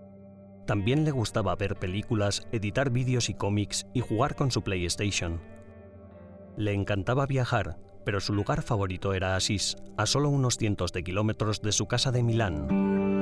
También 0.66 1.04
le 1.04 1.12
gustaba 1.12 1.54
ver 1.54 1.76
películas, 1.76 2.48
editar 2.50 2.90
vídeos 2.90 3.30
y 3.30 3.34
cómics 3.34 3.86
y 3.94 4.00
jugar 4.00 4.34
con 4.34 4.50
su 4.50 4.62
PlayStation. 4.62 5.40
Le 6.56 6.72
encantaba 6.72 7.26
viajar, 7.26 7.78
pero 8.04 8.18
su 8.18 8.34
lugar 8.34 8.62
favorito 8.62 9.14
era 9.14 9.36
Asís, 9.36 9.76
a 9.96 10.06
solo 10.06 10.28
unos 10.28 10.56
cientos 10.56 10.92
de 10.92 11.04
kilómetros 11.04 11.62
de 11.62 11.70
su 11.70 11.86
casa 11.86 12.10
de 12.10 12.24
Milán. 12.24 13.15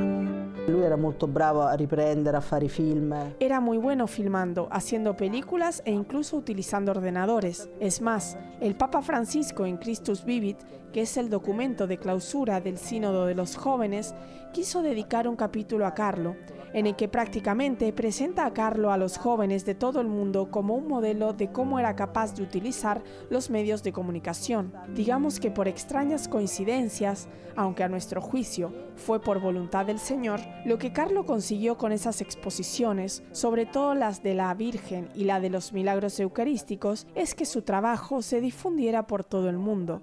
Era 0.67 0.97
bravo 0.97 1.63
a 1.63 1.75
riprendere, 1.77 2.37
a 2.37 2.41
fare 2.41 2.69
film. 2.69 3.15
Era 3.39 3.61
muy 3.61 3.77
bueno 3.77 4.07
filmando, 4.07 4.69
haciendo 4.71 5.17
películas 5.17 5.83
e 5.85 5.93
incluso 5.93 6.37
utilizando 6.37 6.91
ordenadores. 6.91 7.69
Es 7.81 8.01
más, 8.01 8.39
el 8.61 8.75
Papa 8.75 9.03
Francisco 9.03 9.67
en 9.67 9.77
Christus 9.77 10.25
Vivit, 10.25 10.59
que 10.93 11.03
es 11.03 11.17
el 11.17 11.29
documento 11.29 11.87
de 11.87 11.99
clausura 11.99 12.61
del 12.61 12.79
Sínodo 12.79 13.27
de 13.27 13.35
los 13.35 13.57
Jóvenes, 13.57 14.15
quiso 14.53 14.83
dedicar 14.83 15.29
un 15.29 15.37
capítulo 15.37 15.87
a 15.87 15.95
Carlo, 15.95 16.37
en 16.75 16.87
el 16.87 16.97
que 16.97 17.09
prácticamente 17.09 17.91
presenta 17.93 18.45
a 18.45 18.53
Carlo 18.53 18.93
a 18.93 18.99
los 18.99 19.17
jóvenes 19.17 19.65
de 19.65 19.75
todo 19.75 20.01
el 20.01 20.09
mundo 20.09 20.51
como 20.51 20.75
un 20.75 20.89
modelo 20.89 21.33
de 21.33 21.51
cómo 21.51 21.79
era 21.79 21.97
capaz 21.97 22.35
de 22.35 22.43
utilizar 22.43 23.03
los 23.31 23.49
medios 23.49 23.83
de 23.83 23.93
comunicación. 23.93 24.73
Digamos 24.95 25.41
que 25.41 25.51
por 25.51 25.69
extrañas 25.69 26.29
coincidencias, 26.29 27.29
aunque 27.57 27.85
a 27.85 27.89
nuestro 27.89 28.21
juicio 28.21 28.73
fue 28.97 29.21
por 29.21 29.41
voluntad 29.41 29.87
del 29.87 30.01
Señor, 30.01 30.41
lo 30.67 30.79
que 30.79 30.93
Carlo 30.93 31.25
consiguió 31.25 31.79
con 31.79 31.93
esas 31.93 32.21
exposiciones, 32.21 33.23
sobre 33.31 33.67
todo 33.67 33.95
las 33.95 34.23
de 34.23 34.35
la 34.35 34.53
Virgen 34.55 35.09
y 35.15 35.25
la 35.25 35.39
de 35.41 35.51
los 35.51 35.73
milagros 35.73 36.19
eucarísticos, 36.19 37.07
es 37.15 37.35
que 37.35 37.45
su 37.45 37.63
trabajo 37.63 38.21
se 38.21 38.41
difundiera 38.41 39.07
por 39.07 39.23
todo 39.23 39.49
el 39.49 39.59
mundo. 39.59 40.03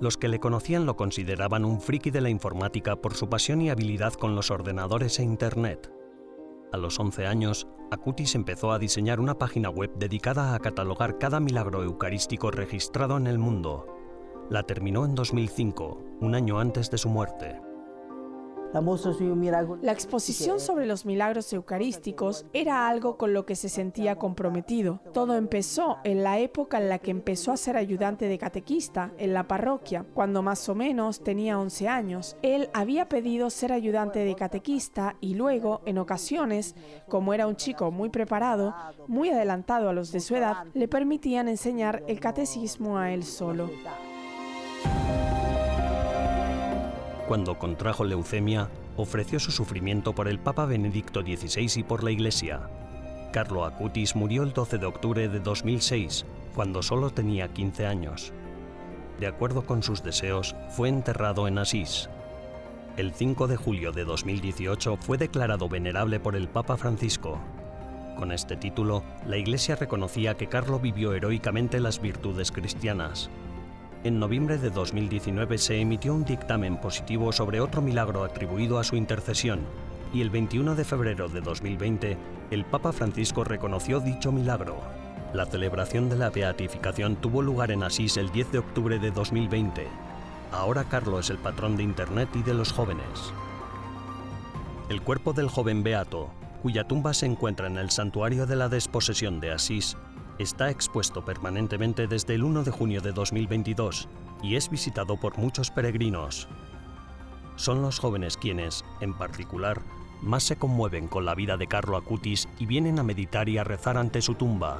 Los 0.00 0.16
que 0.16 0.28
le 0.28 0.38
conocían 0.38 0.86
lo 0.86 0.96
consideraban 0.96 1.64
un 1.64 1.80
friki 1.80 2.10
de 2.10 2.20
la 2.20 2.30
informática 2.30 2.96
por 2.96 3.14
su 3.14 3.28
pasión 3.28 3.60
y 3.60 3.70
habilidad 3.70 4.12
con 4.12 4.36
los 4.36 4.50
ordenadores 4.50 5.18
e 5.18 5.24
Internet. 5.24 5.92
A 6.72 6.76
los 6.76 7.00
11 7.00 7.26
años, 7.26 7.66
Acutis 7.90 8.34
empezó 8.34 8.70
a 8.70 8.78
diseñar 8.78 9.18
una 9.18 9.38
página 9.38 9.70
web 9.70 9.90
dedicada 9.96 10.54
a 10.54 10.58
catalogar 10.60 11.18
cada 11.18 11.40
milagro 11.40 11.82
eucarístico 11.82 12.50
registrado 12.50 13.16
en 13.16 13.26
el 13.26 13.38
mundo. 13.38 13.86
La 14.50 14.62
terminó 14.62 15.04
en 15.04 15.14
2005, 15.14 16.04
un 16.20 16.34
año 16.34 16.60
antes 16.60 16.90
de 16.90 16.98
su 16.98 17.08
muerte. 17.08 17.67
La 18.72 19.92
exposición 19.92 20.60
sobre 20.60 20.86
los 20.86 21.06
milagros 21.06 21.52
eucarísticos 21.52 22.44
era 22.52 22.88
algo 22.88 23.16
con 23.16 23.32
lo 23.32 23.46
que 23.46 23.56
se 23.56 23.68
sentía 23.68 24.16
comprometido. 24.16 25.00
Todo 25.14 25.36
empezó 25.36 25.98
en 26.04 26.22
la 26.22 26.38
época 26.38 26.78
en 26.78 26.88
la 26.88 26.98
que 26.98 27.10
empezó 27.10 27.52
a 27.52 27.56
ser 27.56 27.76
ayudante 27.76 28.26
de 28.26 28.38
catequista 28.38 29.12
en 29.16 29.32
la 29.32 29.48
parroquia, 29.48 30.04
cuando 30.14 30.42
más 30.42 30.68
o 30.68 30.74
menos 30.74 31.22
tenía 31.22 31.58
11 31.58 31.88
años. 31.88 32.36
Él 32.42 32.68
había 32.74 33.08
pedido 33.08 33.48
ser 33.50 33.72
ayudante 33.72 34.20
de 34.20 34.34
catequista 34.34 35.16
y 35.20 35.34
luego, 35.34 35.80
en 35.86 35.98
ocasiones, 35.98 36.74
como 37.08 37.32
era 37.32 37.46
un 37.46 37.56
chico 37.56 37.90
muy 37.90 38.10
preparado, 38.10 38.74
muy 39.06 39.30
adelantado 39.30 39.88
a 39.88 39.92
los 39.92 40.12
de 40.12 40.20
su 40.20 40.36
edad, 40.36 40.64
le 40.74 40.88
permitían 40.88 41.48
enseñar 41.48 42.02
el 42.06 42.20
catecismo 42.20 42.98
a 42.98 43.12
él 43.12 43.24
solo. 43.24 43.70
Cuando 47.28 47.58
contrajo 47.58 48.04
leucemia, 48.04 48.70
ofreció 48.96 49.38
su 49.38 49.50
sufrimiento 49.50 50.14
por 50.14 50.28
el 50.28 50.38
Papa 50.38 50.64
Benedicto 50.64 51.20
XVI 51.20 51.80
y 51.80 51.82
por 51.82 52.02
la 52.02 52.10
Iglesia. 52.10 52.70
Carlo 53.34 53.66
Acutis 53.66 54.16
murió 54.16 54.44
el 54.44 54.54
12 54.54 54.78
de 54.78 54.86
octubre 54.86 55.28
de 55.28 55.38
2006, 55.38 56.24
cuando 56.54 56.82
solo 56.82 57.10
tenía 57.10 57.48
15 57.48 57.84
años. 57.84 58.32
De 59.20 59.26
acuerdo 59.26 59.66
con 59.66 59.82
sus 59.82 60.02
deseos, 60.02 60.56
fue 60.70 60.88
enterrado 60.88 61.46
en 61.46 61.58
Asís. 61.58 62.08
El 62.96 63.12
5 63.12 63.46
de 63.46 63.56
julio 63.56 63.92
de 63.92 64.06
2018 64.06 64.96
fue 64.96 65.18
declarado 65.18 65.68
venerable 65.68 66.20
por 66.20 66.34
el 66.34 66.48
Papa 66.48 66.78
Francisco. 66.78 67.38
Con 68.16 68.32
este 68.32 68.56
título, 68.56 69.04
la 69.26 69.36
Iglesia 69.36 69.76
reconocía 69.76 70.38
que 70.38 70.48
Carlo 70.48 70.80
vivió 70.80 71.12
heroicamente 71.12 71.78
las 71.78 72.00
virtudes 72.00 72.50
cristianas. 72.50 73.28
En 74.04 74.20
noviembre 74.20 74.58
de 74.58 74.70
2019 74.70 75.58
se 75.58 75.80
emitió 75.80 76.14
un 76.14 76.24
dictamen 76.24 76.80
positivo 76.80 77.32
sobre 77.32 77.60
otro 77.60 77.82
milagro 77.82 78.22
atribuido 78.22 78.78
a 78.78 78.84
su 78.84 78.94
intercesión, 78.94 79.58
y 80.14 80.20
el 80.20 80.30
21 80.30 80.76
de 80.76 80.84
febrero 80.84 81.28
de 81.28 81.40
2020 81.40 82.16
el 82.52 82.64
Papa 82.64 82.92
Francisco 82.92 83.42
reconoció 83.42 83.98
dicho 83.98 84.30
milagro. 84.30 84.76
La 85.32 85.46
celebración 85.46 86.08
de 86.08 86.16
la 86.16 86.30
beatificación 86.30 87.16
tuvo 87.16 87.42
lugar 87.42 87.72
en 87.72 87.82
Asís 87.82 88.16
el 88.16 88.30
10 88.30 88.52
de 88.52 88.58
octubre 88.58 89.00
de 89.00 89.10
2020. 89.10 89.88
Ahora 90.52 90.84
Carlo 90.84 91.18
es 91.18 91.28
el 91.28 91.38
patrón 91.38 91.76
de 91.76 91.82
Internet 91.82 92.28
y 92.34 92.42
de 92.44 92.54
los 92.54 92.72
jóvenes. 92.72 93.32
El 94.88 95.02
cuerpo 95.02 95.32
del 95.32 95.48
joven 95.48 95.82
beato, 95.82 96.30
cuya 96.62 96.84
tumba 96.84 97.14
se 97.14 97.26
encuentra 97.26 97.66
en 97.66 97.76
el 97.76 97.90
santuario 97.90 98.46
de 98.46 98.54
la 98.54 98.68
desposesión 98.68 99.40
de 99.40 99.50
Asís, 99.50 99.96
está 100.38 100.70
expuesto 100.70 101.24
permanentemente 101.24 102.06
desde 102.06 102.34
el 102.34 102.44
1 102.44 102.64
de 102.64 102.70
junio 102.70 103.00
de 103.00 103.12
2022 103.12 104.08
y 104.42 104.56
es 104.56 104.70
visitado 104.70 105.16
por 105.16 105.36
muchos 105.38 105.70
peregrinos. 105.70 106.48
Son 107.56 107.82
los 107.82 107.98
jóvenes 107.98 108.36
quienes, 108.36 108.84
en 109.00 109.14
particular, 109.14 109.82
más 110.22 110.44
se 110.44 110.56
conmueven 110.56 111.08
con 111.08 111.24
la 111.24 111.34
vida 111.34 111.56
de 111.56 111.66
Carlo 111.66 111.96
Acutis 111.96 112.48
y 112.58 112.66
vienen 112.66 112.98
a 112.98 113.02
meditar 113.02 113.48
y 113.48 113.58
a 113.58 113.64
rezar 113.64 113.96
ante 113.96 114.22
su 114.22 114.34
tumba. 114.34 114.78